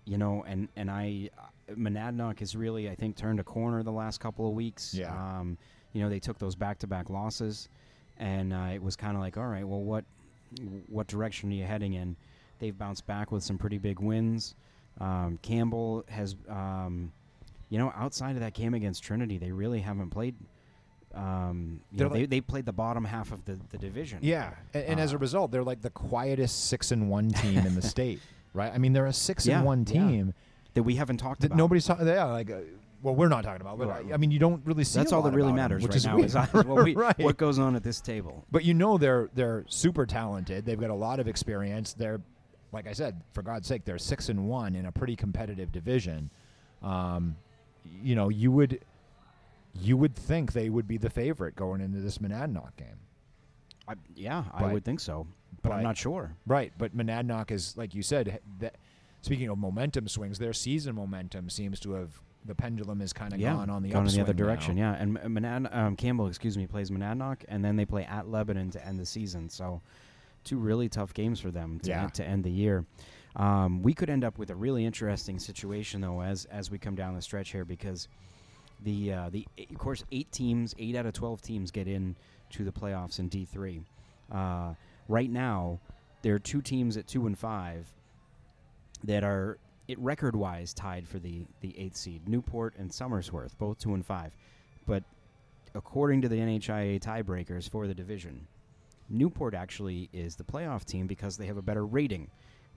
you 0.05 0.17
know, 0.17 0.43
and 0.47 0.67
and 0.75 0.89
I, 0.89 1.29
Monadnock 1.71 2.39
has 2.39 2.55
really, 2.55 2.89
I 2.89 2.95
think, 2.95 3.15
turned 3.15 3.39
a 3.39 3.43
corner 3.43 3.83
the 3.83 3.91
last 3.91 4.19
couple 4.19 4.47
of 4.47 4.53
weeks. 4.53 4.93
Yeah. 4.93 5.11
Um, 5.13 5.57
you 5.93 6.01
know, 6.03 6.09
they 6.09 6.19
took 6.19 6.37
those 6.37 6.55
back-to-back 6.55 7.09
losses, 7.09 7.67
and 8.19 8.53
uh, 8.53 8.69
it 8.73 8.81
was 8.81 8.95
kind 8.95 9.15
of 9.15 9.21
like, 9.21 9.37
all 9.37 9.47
right, 9.47 9.67
well, 9.67 9.81
what 9.81 10.05
what 10.87 11.07
direction 11.07 11.51
are 11.51 11.55
you 11.55 11.65
heading 11.65 11.93
in? 11.93 12.15
They've 12.59 12.77
bounced 12.77 13.05
back 13.07 13.31
with 13.31 13.43
some 13.43 13.57
pretty 13.57 13.77
big 13.77 13.99
wins. 13.99 14.55
Um, 14.99 15.39
Campbell 15.41 16.03
has, 16.09 16.35
um, 16.49 17.11
you 17.69 17.77
know, 17.77 17.91
outside 17.95 18.31
of 18.35 18.41
that 18.41 18.53
game 18.53 18.73
against 18.73 19.03
Trinity, 19.03 19.37
they 19.37 19.51
really 19.51 19.79
haven't 19.79 20.09
played. 20.09 20.35
Um, 21.13 21.81
know, 21.91 22.09
they, 22.09 22.19
like- 22.21 22.29
they 22.29 22.41
played 22.41 22.65
the 22.65 22.71
bottom 22.73 23.03
half 23.03 23.31
of 23.31 23.43
the, 23.45 23.59
the 23.71 23.77
division. 23.77 24.19
Yeah, 24.21 24.51
and, 24.73 24.83
and 24.85 24.99
as 24.99 25.11
a 25.13 25.15
Uh, 25.15 25.19
result, 25.19 25.51
they're 25.51 25.63
like 25.63 25.81
the 25.81 25.89
quietest 25.89 26.65
six 26.65 26.91
and 26.91 27.09
one 27.09 27.29
team 27.41 27.57
in 27.59 27.75
the 27.75 27.81
state, 27.81 28.19
right? 28.53 28.71
I 28.73 28.77
mean, 28.77 28.93
they're 28.93 29.07
a 29.07 29.13
six 29.13 29.45
Yeah, 29.47 29.57
and 29.57 29.65
one 29.65 29.85
yeah. 29.87 29.93
team 30.07 30.33
that 30.75 30.83
we 30.83 30.95
haven't 30.95 31.17
talked 31.17 31.41
that 31.41 31.47
about. 31.47 31.57
nobody's 31.57 31.85
talking. 31.85 32.05
Yeah, 32.07 32.25
like, 32.25 32.51
uh, 32.51 32.57
well, 33.01 33.15
we're 33.15 33.27
not 33.29 33.43
talking 33.43 33.61
about, 33.61 33.79
but 33.79 33.87
Right. 33.87 34.05
I, 34.11 34.13
I 34.13 34.17
mean, 34.17 34.29
you 34.29 34.37
don't 34.39 34.63
really 34.65 34.83
see. 34.83 34.99
That's 34.99 35.11
all 35.13 35.21
that 35.23 35.33
really 35.33 35.53
matters 35.53 35.81
which 35.81 35.91
right 35.91 35.95
is 35.97 36.05
now. 36.05 36.17
Is 36.19 36.53
what, 36.53 36.67
we, 36.83 36.93
right. 36.95 37.17
what 37.19 37.37
goes 37.37 37.57
on 37.57 37.75
at 37.75 37.83
this 37.83 38.01
table. 38.01 38.45
But 38.51 38.65
you 38.65 38.73
know 38.75 38.97
they're 38.97 39.29
they're 39.33 39.63
super 39.67 40.05
talented. 40.05 40.65
They've 40.65 40.79
got 40.79 40.89
a 40.89 40.95
lot 40.95 41.19
of 41.19 41.27
experience. 41.27 41.93
They're 41.93 42.21
like 42.71 42.87
I 42.87 42.93
said, 42.93 43.21
for 43.33 43.41
God's 43.41 43.67
sake, 43.67 43.85
they're 43.85 43.97
six 43.97 44.29
and 44.29 44.47
one 44.47 44.75
in 44.75 44.85
a 44.85 44.91
pretty 44.91 45.15
competitive 45.15 45.71
division. 45.71 46.29
Um, 46.81 47.35
you 48.03 48.15
know, 48.15 48.29
you 48.29 48.51
would 48.51 48.83
you 49.73 49.97
would 49.97 50.15
think 50.15 50.53
they 50.53 50.69
would 50.69 50.87
be 50.87 50.97
the 50.97 51.09
favorite 51.09 51.55
going 51.55 51.81
into 51.81 51.99
this 51.99 52.17
Monadnock 52.17 52.75
game. 52.77 52.99
I, 53.87 53.93
yeah, 54.15 54.43
I 54.53 54.71
would 54.71 54.85
think 54.85 54.99
so, 54.99 55.25
but, 55.63 55.71
I'm 55.71 55.83
not 55.83 55.97
sure. 55.97 56.35
Right, 56.45 56.71
but 56.77 56.95
Monadnock 56.95 57.51
is 57.51 57.75
like 57.75 57.95
you 57.95 58.03
said. 58.03 58.39
That 58.59 58.75
speaking 59.21 59.49
of 59.49 59.57
momentum 59.57 60.07
swings, 60.07 60.37
their 60.37 60.53
season 60.53 60.95
momentum 60.95 61.49
seems 61.49 61.79
to 61.81 61.93
have 61.93 62.21
the 62.45 62.55
pendulum 62.55 63.01
is 63.01 63.13
kind 63.13 63.33
of 63.33 63.39
yeah, 63.39 63.53
gone 63.53 63.69
on 63.69 63.83
the 63.83 63.89
going 63.89 64.05
in 64.07 64.13
the 64.13 64.21
other 64.21 64.33
direction. 64.33 64.75
now. 64.75 64.93
Yeah, 64.93 65.01
and 65.01 65.17
M- 65.17 65.33
Monad, 65.33 65.69
um, 65.71 65.95
Campbell, 65.95 66.27
excuse 66.27 66.57
me, 66.57 66.67
plays 66.67 66.89
Monadnock, 66.89 67.43
and 67.47 67.63
then 67.63 67.75
they 67.75 67.85
play 67.85 68.05
at 68.05 68.29
Lebanon 68.29 68.69
to 68.71 68.85
end 68.85 68.99
the 68.99 69.05
season. 69.05 69.49
So, 69.49 69.81
two 70.43 70.57
really 70.57 70.89
tough 70.89 71.13
games 71.13 71.39
for 71.39 71.51
them 71.51 71.79
to, 71.81 71.89
Yeah. 71.89 72.03
end, 72.03 72.13
to 72.15 72.25
end 72.25 72.43
the 72.43 72.51
year. 72.51 72.85
Um, 73.35 73.81
we 73.83 73.93
could 73.93 74.09
end 74.09 74.23
up 74.23 74.37
with 74.37 74.49
a 74.49 74.55
really 74.55 74.85
interesting 74.85 75.37
situation 75.39 76.01
though 76.01 76.21
as 76.21 76.45
as 76.45 76.71
we 76.71 76.77
come 76.79 76.95
down 76.95 77.13
the 77.15 77.21
stretch 77.21 77.51
here 77.51 77.63
because 77.65 78.07
the 78.83 79.13
uh, 79.13 79.29
the 79.29 79.45
of 79.69 79.77
course 79.77 80.03
eight 80.11 80.31
teams, 80.31 80.73
eight 80.79 80.95
out 80.95 81.05
of 81.05 81.13
twelve 81.13 81.41
teams 81.41 81.69
get 81.71 81.87
in 81.87 82.15
to 82.51 82.63
the 82.63 82.71
playoffs 82.71 83.19
in 83.19 83.27
D 83.29 83.45
three. 83.45 83.81
Uh, 84.31 84.73
right 85.07 85.29
now, 85.29 85.79
there 86.23 86.33
are 86.33 86.39
two 86.39 86.61
teams 86.61 86.97
at 86.97 87.07
two 87.07 87.27
and 87.27 87.37
five 87.37 87.93
that 89.03 89.23
are 89.23 89.57
it 89.87 89.97
record 89.99 90.35
wise 90.35 90.73
tied 90.73 91.07
for 91.07 91.19
the 91.19 91.45
the 91.61 91.77
eighth 91.77 91.97
seed. 91.97 92.27
Newport 92.27 92.75
and 92.77 92.89
Somersworth, 92.89 93.57
both 93.57 93.77
two 93.79 93.93
and 93.93 94.05
five, 94.05 94.35
but 94.87 95.03
according 95.75 96.21
to 96.21 96.27
the 96.29 96.37
NHIA 96.37 96.99
tiebreakers 96.99 97.69
for 97.69 97.85
the 97.87 97.93
division, 97.93 98.47
Newport 99.09 99.53
actually 99.53 100.09
is 100.13 100.35
the 100.35 100.43
playoff 100.43 100.85
team 100.85 101.07
because 101.07 101.37
they 101.37 101.45
have 101.47 101.57
a 101.57 101.61
better 101.61 101.85
rating. 101.85 102.29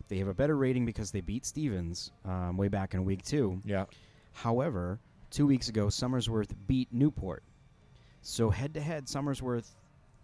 They 0.08 0.18
have 0.18 0.28
a 0.28 0.34
better 0.34 0.56
rating 0.56 0.84
because 0.84 1.10
they 1.10 1.20
beat 1.20 1.44
Stevens 1.46 2.10
um, 2.24 2.56
way 2.56 2.68
back 2.68 2.94
in 2.94 3.04
week 3.04 3.22
two. 3.22 3.60
Yeah, 3.64 3.84
However, 4.32 4.98
two 5.30 5.46
weeks 5.46 5.68
ago, 5.68 5.86
Somersworth 5.86 6.50
beat 6.66 6.88
Newport. 6.92 7.42
So 8.22 8.50
head 8.50 8.74
to 8.74 8.80
head, 8.80 9.06
Somersworth 9.06 9.68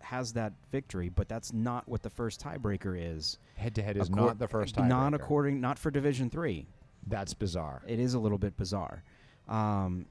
has 0.00 0.32
that 0.32 0.52
victory, 0.72 1.08
but 1.08 1.28
that's 1.28 1.52
not 1.52 1.86
what 1.88 2.02
the 2.02 2.10
first 2.10 2.42
tiebreaker 2.42 2.96
is. 2.98 3.38
head 3.56 3.74
to 3.74 3.82
head 3.82 3.96
is 3.96 4.08
Accor- 4.08 4.16
not 4.16 4.38
the 4.38 4.48
first 4.48 4.76
tiebreaker. 4.76 4.88
Not 4.88 5.14
according, 5.14 5.60
not 5.60 5.78
for 5.78 5.90
Division 5.90 6.30
Three. 6.30 6.66
That's 7.06 7.34
bizarre. 7.34 7.82
It 7.86 7.98
is 7.98 8.14
a 8.14 8.18
little 8.18 8.38
bit 8.38 8.56
bizarre. 8.56 9.02
Um, 9.48 10.06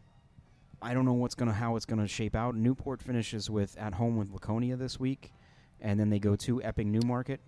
I 0.81 0.93
don't 0.93 1.05
know 1.05 1.13
what's 1.13 1.35
gonna 1.35 1.53
how 1.53 1.75
it's 1.75 1.85
gonna 1.85 2.07
shape 2.07 2.35
out. 2.35 2.55
Newport 2.55 3.01
finishes 3.01 3.49
with 3.49 3.77
at 3.77 3.93
home 3.95 4.17
with 4.17 4.31
Laconia 4.31 4.75
this 4.75 4.99
week, 4.99 5.31
and 5.81 5.99
then 5.99 6.09
they 6.09 6.19
go 6.19 6.35
to 6.35 6.61
Epping 6.63 6.91
Newmarket, 6.91 7.39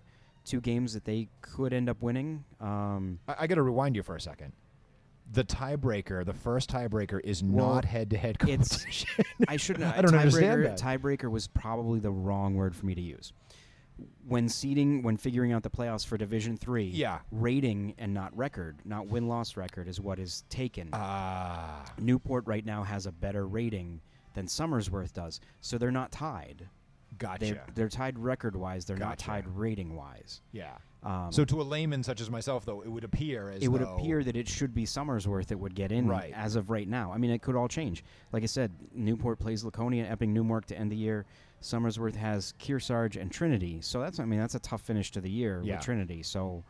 two 0.44 0.60
games 0.60 0.92
that 0.94 1.04
they 1.04 1.28
could 1.40 1.72
end 1.72 1.88
up 1.88 2.02
winning. 2.02 2.44
Um, 2.60 3.18
I, 3.28 3.34
I 3.40 3.46
got 3.46 3.56
to 3.56 3.62
rewind 3.62 3.96
you 3.96 4.02
for 4.02 4.16
a 4.16 4.20
second. 4.20 4.52
The 5.32 5.44
tiebreaker, 5.44 6.24
the 6.24 6.32
first 6.34 6.70
tiebreaker, 6.70 7.20
is 7.22 7.42
Well, 7.44 7.74
not 7.74 7.84
head-to-head 7.84 8.36
it's- 8.48 8.68
competition. 8.68 9.24
I 9.46 9.56
shouldn't. 9.56 9.84
I 9.96 10.02
don't 10.02 10.14
understand 10.14 10.60
tiebreaker- 10.60 10.76
that. 10.76 10.80
Tiebreaker 11.00 11.30
was 11.30 11.46
probably 11.46 12.00
the 12.00 12.10
wrong 12.10 12.54
word 12.54 12.74
for 12.74 12.84
me 12.86 12.94
to 12.96 13.00
use. 13.00 13.32
When 14.26 14.48
seeding, 14.48 15.02
when 15.02 15.18
figuring 15.18 15.52
out 15.52 15.62
the 15.62 15.68
playoffs 15.70 16.06
for 16.06 16.16
Division 16.16 16.56
Three, 16.56 16.84
Yeah. 16.86 17.18
rating 17.30 17.94
and 17.98 18.14
not 18.14 18.34
record, 18.36 18.78
not 18.86 19.06
win 19.08 19.28
loss 19.28 19.56
record, 19.58 19.88
is 19.88 20.00
what 20.00 20.18
is 20.18 20.42
taken. 20.48 20.88
Ah, 20.94 21.84
Newport 21.98 22.46
right 22.46 22.64
now 22.64 22.82
has 22.82 23.04
a 23.06 23.12
better 23.12 23.46
rating 23.46 24.00
than 24.34 24.46
Somersworth 24.46 25.12
does, 25.12 25.40
so 25.60 25.76
they're 25.76 25.90
not 25.90 26.10
tied. 26.12 26.66
Gotcha. 27.18 27.38
They're, 27.44 27.64
they're 27.74 27.88
tied 27.88 28.18
record 28.18 28.56
wise. 28.56 28.84
They're 28.84 28.96
not 28.96 29.10
Gotcha. 29.18 29.24
tied 29.26 29.48
rating 29.48 29.94
wise. 29.96 30.40
yeah. 30.52 30.76
Um, 31.02 31.32
So 31.32 31.46
to 31.46 31.60
a 31.60 31.64
layman 31.64 32.02
such 32.02 32.20
as 32.20 32.30
myself, 32.30 32.66
though, 32.66 32.82
it 32.82 32.88
would 32.88 33.04
appear 33.04 33.50
as 33.50 33.62
it 33.62 33.68
would 33.68 33.80
though- 33.80 33.96
appear 33.96 34.22
that 34.22 34.36
it 34.36 34.46
should 34.46 34.74
be 34.74 34.84
Somersworth 34.84 35.46
that 35.46 35.56
would 35.58 35.74
get 35.74 35.92
in 35.92 36.06
Right. 36.06 36.32
as 36.36 36.56
of 36.56 36.68
right 36.68 36.86
now. 36.86 37.10
I 37.10 37.16
mean, 37.16 37.30
it 37.30 37.40
could 37.40 37.56
all 37.56 37.68
change. 37.68 38.04
Like 38.32 38.42
I 38.42 38.46
said, 38.46 38.70
Newport 38.92 39.38
plays 39.38 39.64
Laconia, 39.64 40.04
Epping, 40.04 40.34
Newmark 40.34 40.66
to 40.66 40.78
end 40.78 40.92
the 40.92 40.96
year. 40.96 41.24
Somersworth 41.62 42.16
has 42.16 42.52
Kearsarge 42.58 43.16
and 43.20 43.30
Trinity. 43.32 43.80
So 43.80 44.00
that's 44.00 44.20
I 44.20 44.24
mean 44.26 44.40
that's 44.40 44.54
a 44.54 44.60
tough 44.60 44.82
finish 44.82 45.10
to 45.12 45.20
the 45.22 45.30
year 45.30 45.62
Yeah. 45.64 45.76
with 45.76 45.84
Trinity. 45.84 46.22
So 46.22 46.64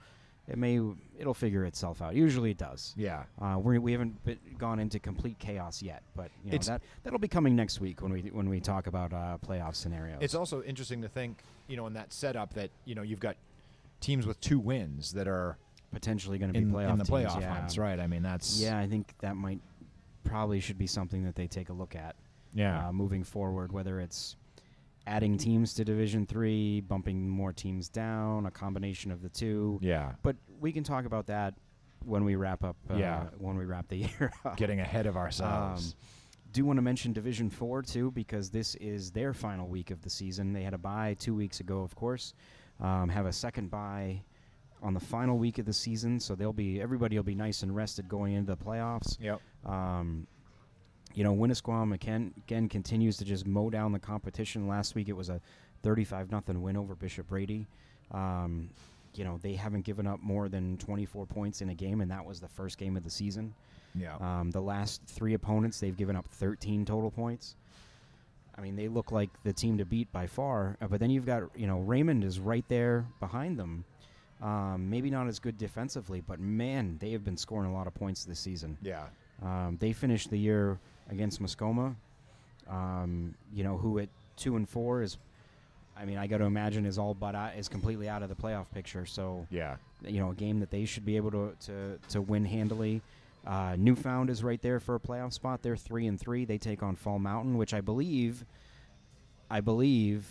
it 0.51 0.59
may 0.59 0.81
it'll 1.19 1.35
figure 1.35 1.65
itself 1.65 2.03
out. 2.03 2.15
Usually 2.15 2.51
it 2.51 2.59
does. 2.59 2.93
Yeah. 2.97 3.25
Uh, 3.41 3.57
we're, 3.59 3.81
we 3.81 3.93
haven't 3.93 4.23
been, 4.25 4.39
gone 4.59 4.81
into 4.81 4.99
complete 4.99 5.39
chaos 5.39 5.81
yet, 5.81 6.03
but 6.17 6.31
you 6.45 6.51
know, 6.51 6.55
It's- 6.57 6.67
that 6.67 6.83
that'll 7.05 7.19
be 7.19 7.29
coming 7.29 7.55
next 7.55 7.81
week 7.81 8.03
when 8.03 8.13
we 8.13 8.23
when 8.23 8.49
we 8.49 8.61
talk 8.61 8.87
about 8.87 9.13
uh, 9.13 9.39
playoff 9.47 9.77
scenarios. 9.77 10.19
It's 10.21 10.35
also 10.35 10.63
interesting 10.63 11.03
to 11.03 11.09
think, 11.09 11.39
you 11.69 11.77
know, 11.77 11.87
in 11.87 11.93
that 11.95 12.13
setup 12.13 12.55
that 12.55 12.71
you 12.85 12.95
know 12.95 13.03
you've 13.03 13.21
got 13.21 13.37
teams 14.01 14.27
with 14.27 14.41
two 14.41 14.59
wins 14.59 15.13
that 15.13 15.29
are 15.29 15.57
potentially 15.93 16.39
going 16.39 16.53
to 16.53 16.59
be 16.59 16.65
in, 16.65 16.73
playoff 16.73 16.93
in 16.93 16.99
the 16.99 17.05
teams, 17.05 17.27
playoff 17.27 17.41
yeah. 17.41 17.55
hunts, 17.55 17.79
right? 17.79 18.01
I 18.01 18.07
mean, 18.07 18.23
that's 18.23 18.61
Yeah, 18.61 18.79
I 18.79 18.87
think 18.87 19.15
that 19.21 19.37
might 19.37 19.61
probably 20.25 20.61
should 20.61 20.79
be 20.79 20.87
something 20.87 21.25
that 21.25 21.35
they 21.35 21.47
take 21.47 21.69
a 21.69 21.73
look 21.73 21.95
at. 21.95 22.17
yeah. 22.55 22.89
uh, 22.89 22.93
moving 22.93 23.25
forward, 23.25 23.73
whether 23.73 24.01
it's 24.01 24.37
adding 25.07 25.37
teams 25.39 25.75
to 25.75 25.85
Division 25.85 26.27
Three, 26.27 26.81
bumping 26.81 27.29
more 27.29 27.53
teams 27.53 27.89
down, 27.89 28.47
a 28.47 28.51
combination 28.51 29.11
of 29.11 29.23
the 29.23 29.29
two. 29.29 29.79
yeah. 29.83 30.13
But 30.23 30.37
we 30.61 30.73
can 30.73 30.85
talk 30.85 31.05
about 31.05 31.27
that 31.27 31.55
when 32.05 32.25
we 32.25 32.35
wrap 32.37 32.65
up. 32.65 32.77
Uh, 32.89 32.95
Yeah. 32.95 33.25
when 33.39 33.57
we 33.57 33.65
wrap 33.65 33.89
the 33.89 33.97
year 34.19 34.33
up. 34.45 34.57
Getting 34.57 34.81
ahead 34.81 35.07
of 35.07 35.17
ourselves. 35.17 35.95
do 36.53 36.65
want 36.65 36.77
to 36.79 36.83
mention 36.83 37.13
Division 37.13 37.51
Four 37.51 37.83
too, 37.83 38.11
because 38.13 38.51
this 38.51 38.75
is 38.77 39.11
their 39.11 39.33
final 39.35 39.69
week 39.69 39.91
of 39.91 40.03
the 40.03 40.11
season. 40.11 40.53
They 40.53 40.63
had 40.63 40.75
a 40.75 40.79
bye 40.79 41.15
two 41.19 41.35
weeks 41.35 41.61
ago, 41.61 41.83
of 41.83 41.95
course. 41.95 42.35
um, 42.81 43.09
have 43.11 43.27
a 43.27 43.33
second 43.33 43.71
bye 43.71 44.23
on 44.83 44.95
the 44.95 45.01
final 45.01 45.37
week 45.37 45.59
of 45.59 45.67
the 45.67 45.73
season, 45.75 46.19
so 46.19 46.35
they'll 46.35 46.53
be 46.55 46.81
everybody 46.81 47.15
will 47.17 47.23
be 47.23 47.35
nice 47.35 47.63
and 47.63 47.77
rested 47.77 48.09
going 48.09 48.33
into 48.33 48.55
the 48.55 48.57
playoffs. 48.57 49.19
Yep. 49.21 49.41
Um, 49.67 50.27
you 51.15 51.25
know, 51.25 51.35
Winnisquam 51.35 51.95
again, 51.95 52.33
again 52.39 52.69
continues 52.69 53.17
to 53.19 53.25
just 53.25 53.47
mow 53.47 53.71
down 53.71 53.93
the 53.93 53.99
competition. 53.99 54.69
Last 54.69 54.95
week 54.95 55.09
it 55.09 55.17
was 55.17 55.29
a 55.29 55.41
35 55.83 56.31
nothing 56.31 56.63
win 56.63 56.77
over 56.77 56.95
Bishop 56.95 57.29
Brady. 57.29 57.67
Um, 58.13 58.71
you 59.15 59.25
know, 59.25 59.39
they 59.43 59.55
haven't 59.55 59.85
given 59.85 60.07
up 60.07 60.21
more 60.21 60.49
than 60.49 60.77
24 60.79 61.27
points 61.27 61.63
in 61.63 61.71
a 61.71 61.75
game, 61.75 62.01
and 62.01 62.11
that 62.11 62.25
was 62.25 62.41
the 62.41 62.49
first 62.49 62.79
game 62.79 62.97
of 62.97 63.03
the 63.03 63.11
season. 63.11 63.55
Yeah. 63.95 64.17
Um, 64.21 64.51
the 64.51 64.61
last 64.61 65.03
three 65.07 65.35
opponents, 65.35 65.81
they've 65.81 65.97
given 65.97 66.15
up 66.15 66.29
13 66.29 66.85
total 66.85 67.11
points. 67.11 67.57
I 68.57 68.61
mean, 68.61 68.77
they 68.77 68.89
look 68.89 69.11
like 69.11 69.31
the 69.43 69.53
team 69.53 69.79
to 69.79 69.85
beat 69.85 70.13
by 70.13 70.27
far. 70.27 70.77
Uh, 70.81 70.87
but 70.87 71.01
then 71.01 71.11
you've 71.11 71.27
got, 71.27 71.45
you 71.57 71.67
know, 71.67 71.79
Raymond 71.81 72.23
is 72.25 72.39
right 72.39 72.65
there 72.69 73.07
behind 73.19 73.59
them. 73.59 73.85
Um, 74.43 74.89
maybe 74.89 75.11
not 75.11 75.27
as 75.27 75.39
good 75.39 75.59
defensively, 75.59 76.21
but 76.21 76.41
man, 76.41 76.97
they 77.01 77.11
have 77.13 77.25
been 77.25 77.37
scoring 77.37 77.71
a 77.71 77.75
lot 77.75 77.87
of 77.87 77.95
points 77.95 78.25
this 78.25 78.39
season. 78.41 78.79
yeah. 78.83 79.07
Um, 79.43 79.79
they 79.81 79.93
finished 79.95 80.29
the 80.29 80.39
year 80.39 80.79
against 81.09 81.43
Mascoma, 81.43 81.95
um, 82.69 83.35
you 83.55 83.65
know, 83.65 83.77
who 83.77 83.99
at 83.99 84.09
two 84.37 84.57
and 84.57 84.69
four 84.69 85.03
is, 85.03 85.17
I 85.97 86.05
mean, 86.05 86.19
I 86.19 86.27
got 86.27 86.39
to 86.39 86.45
imagine 86.45 86.87
is 86.87 86.99
all 86.99 87.15
but 87.15 87.35
out, 87.35 87.57
is 87.57 87.69
completely 87.69 88.09
out 88.09 88.23
of 88.23 88.29
the 88.29 88.35
playoff 88.35 88.67
picture. 88.73 89.07
So 89.07 89.47
Yeah. 89.51 89.77
you 90.05 90.21
know, 90.21 90.31
a 90.31 90.35
game 90.35 90.61
that 90.61 90.71
they 90.71 90.85
should 90.85 91.05
be 91.05 91.17
able 91.17 91.31
to 91.33 91.55
to, 91.67 91.99
to 92.11 92.21
win 92.23 92.45
handily. 92.45 93.03
Uh, 93.47 93.75
Newfound 93.79 94.29
is 94.31 94.45
right 94.45 94.61
there 94.61 94.81
for 94.81 94.95
a 94.95 95.01
playoff 95.01 95.33
spot. 95.33 95.63
They're 95.63 95.77
three 95.77 96.07
and 96.07 96.21
three. 96.21 96.45
They 96.45 96.59
take 96.59 96.83
on 96.83 96.95
Fall 96.97 97.19
Mountain, 97.19 97.57
which 97.57 97.73
I 97.73 97.81
believe, 97.81 98.45
I 99.51 99.61
believe, 99.61 100.27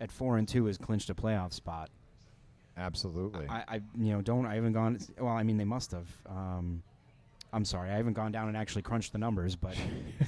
at 0.00 0.12
four 0.12 0.38
and 0.38 0.46
two 0.46 0.68
is 0.68 0.78
clinched 0.78 1.10
a 1.10 1.14
playoff 1.14 1.52
spot. 1.52 1.90
Absolutely. 2.76 3.46
I, 3.48 3.64
I 3.68 3.74
you 3.98 4.12
know 4.12 4.22
don't 4.22 4.46
I 4.46 4.54
haven't 4.54 4.72
gone. 4.72 4.98
Well, 5.18 5.34
I 5.34 5.42
mean 5.42 5.56
they 5.58 5.64
must 5.64 5.90
have. 5.90 6.08
Um, 6.26 6.82
I'm 7.54 7.64
sorry, 7.66 7.90
I 7.90 7.96
haven't 7.96 8.14
gone 8.14 8.32
down 8.32 8.48
and 8.48 8.56
actually 8.56 8.82
crunched 8.82 9.12
the 9.12 9.18
numbers, 9.18 9.56
but 9.56 9.76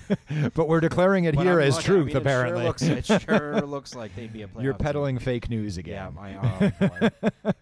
but 0.55 0.69
we're 0.69 0.81
declaring 0.81 1.25
it 1.25 1.35
but 1.35 1.47
here 1.47 1.61
I'm 1.61 1.67
as 1.69 1.77
looking- 1.77 1.91
I 1.91 1.95
truth, 1.95 2.07
mean, 2.09 2.17
apparently. 2.19 2.67
It 2.67 2.79
sure, 2.79 2.89
looks, 2.95 3.11
it 3.11 3.23
sure 3.27 3.61
looks 3.63 3.95
like 3.95 4.15
they'd 4.15 4.33
be 4.33 4.43
a 4.43 4.47
playoff. 4.49 4.63
You're 4.63 4.73
team. 4.75 4.85
peddling 4.85 5.19
fake 5.19 5.49
news 5.49 5.77
Yeah, 5.79 6.09
again. 6.09 6.73
Oh, 6.81 6.89
boy. 6.89 7.55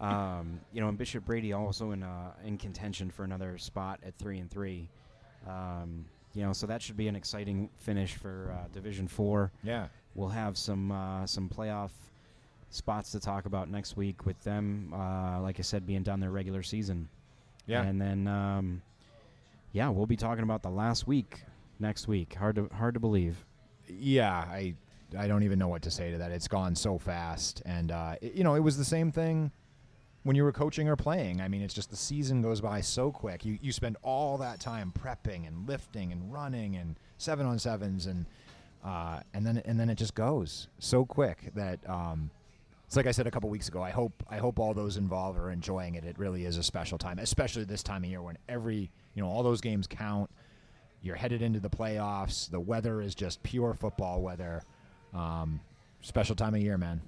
um, 0.00 0.60
you 0.72 0.80
know, 0.80 0.88
and 0.88 0.98
Bishop 0.98 1.24
Brady 1.24 1.52
also 1.52 1.92
in 1.92 2.02
uh, 2.02 2.32
in 2.44 2.58
contention 2.58 3.10
for 3.10 3.24
another 3.24 3.56
spot 3.58 4.00
at 4.06 4.14
three 4.16 4.38
and 4.38 4.50
three. 4.50 4.88
Um, 5.48 6.04
you 6.34 6.42
know, 6.42 6.52
so 6.52 6.66
that 6.66 6.82
should 6.82 6.96
be 6.96 7.06
an 7.08 7.14
exciting 7.16 7.68
finish 7.78 8.14
for 8.14 8.54
uh, 8.54 8.66
Division 8.72 9.08
Four. 9.08 9.50
yeah. 9.62 9.86
We'll 10.16 10.28
have 10.28 10.56
some 10.56 10.92
uh, 10.92 11.26
some 11.26 11.48
playoff 11.48 11.90
spots 12.70 13.10
to 13.12 13.20
talk 13.20 13.46
about 13.46 13.68
next 13.68 13.96
week 13.96 14.26
with 14.26 14.40
them. 14.44 14.92
Uh, 14.94 15.40
like 15.40 15.58
I 15.58 15.62
said, 15.62 15.86
being 15.86 16.02
done 16.04 16.20
their 16.20 16.30
regular 16.30 16.62
season. 16.62 17.08
Yeah. 17.66 17.82
and 17.82 18.00
then 18.00 18.26
um, 18.28 18.82
yeah, 19.72 19.88
we'll 19.88 20.06
be 20.06 20.16
talking 20.16 20.44
about 20.44 20.62
the 20.62 20.70
last 20.70 21.06
week 21.06 21.42
next 21.78 22.06
week. 22.08 22.34
Hard 22.34 22.56
to 22.56 22.68
hard 22.74 22.94
to 22.94 23.00
believe. 23.00 23.44
yeah, 23.88 24.32
I 24.36 24.74
I 25.18 25.26
don't 25.28 25.42
even 25.44 25.58
know 25.58 25.68
what 25.68 25.82
to 25.82 25.90
say 25.90 26.10
to 26.10 26.18
that. 26.18 26.30
It's 26.32 26.48
gone 26.48 26.74
so 26.74 26.98
fast, 26.98 27.62
and 27.64 27.90
uh, 27.92 28.16
it- 28.20 28.34
you 28.34 28.44
know, 28.44 28.54
it 28.54 28.60
was 28.60 28.76
the 28.76 28.84
same 28.84 29.10
thing 29.12 29.50
when 30.24 30.34
you 30.36 30.42
were 30.42 30.52
coaching 30.52 30.88
or 30.88 30.96
playing. 30.96 31.40
I 31.40 31.48
mean, 31.48 31.60
it's 31.62 31.74
just 31.74 31.90
the 31.90 31.96
season 31.96 32.40
goes 32.42 32.60
by 32.60 32.80
so 32.80 33.10
quick. 33.12 33.44
You 33.44 33.58
you 33.62 33.72
spend 33.72 33.96
all 34.02 34.38
that 34.38 34.60
time 34.60 34.92
prepping 34.98 35.46
and 35.46 35.68
lifting 35.68 36.12
and 36.12 36.32
running 36.32 36.76
and 36.76 36.96
seven 37.18 37.46
on 37.46 37.58
sevens 37.58 38.06
and 38.06 38.26
uh, 38.84 39.20
and 39.32 39.46
then 39.46 39.62
and 39.64 39.78
then 39.80 39.88
it 39.90 39.96
just 39.96 40.14
goes 40.14 40.68
so 40.78 41.04
quick 41.04 41.50
that. 41.54 41.78
Um, 41.88 42.30
it's 42.94 42.96
like 42.96 43.08
I 43.08 43.10
said 43.10 43.26
a 43.26 43.30
couple 43.32 43.50
weeks 43.50 43.66
ago. 43.66 43.82
I 43.82 43.90
hope 43.90 44.22
I 44.30 44.36
hope 44.36 44.60
all 44.60 44.72
those 44.72 44.96
involved 44.96 45.36
are 45.36 45.50
enjoying 45.50 45.96
it. 45.96 46.04
It 46.04 46.16
really 46.16 46.44
is 46.44 46.58
a 46.58 46.62
special 46.62 46.96
time, 46.96 47.18
especially 47.18 47.64
this 47.64 47.82
time 47.82 48.04
of 48.04 48.10
year 48.10 48.22
when 48.22 48.38
every 48.48 48.88
you 49.14 49.22
know 49.22 49.28
all 49.28 49.42
those 49.42 49.60
games 49.60 49.88
count. 49.88 50.30
You're 51.02 51.16
headed 51.16 51.42
into 51.42 51.58
the 51.58 51.68
playoffs. 51.68 52.48
The 52.48 52.60
weather 52.60 53.00
is 53.00 53.16
just 53.16 53.42
pure 53.42 53.74
football 53.74 54.22
weather. 54.22 54.62
Um, 55.12 55.60
special 56.02 56.36
time 56.36 56.54
of 56.54 56.60
year, 56.60 56.78
man. 56.78 57.00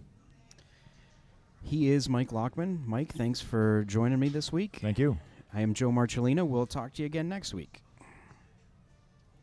He 1.62 1.90
is 1.90 2.08
Mike 2.08 2.30
Lockman. 2.30 2.84
Mike, 2.84 3.12
thanks 3.14 3.40
for 3.40 3.84
joining 3.86 4.18
me 4.18 4.28
this 4.28 4.52
week. 4.52 4.78
Thank 4.82 4.98
you. 4.98 5.16
I 5.54 5.60
am 5.60 5.72
Joe 5.72 5.90
Marcellino. 5.90 6.44
We'll 6.48 6.66
talk 6.66 6.94
to 6.94 7.02
you 7.02 7.06
again 7.06 7.28
next 7.28 7.54
week. 7.54 7.80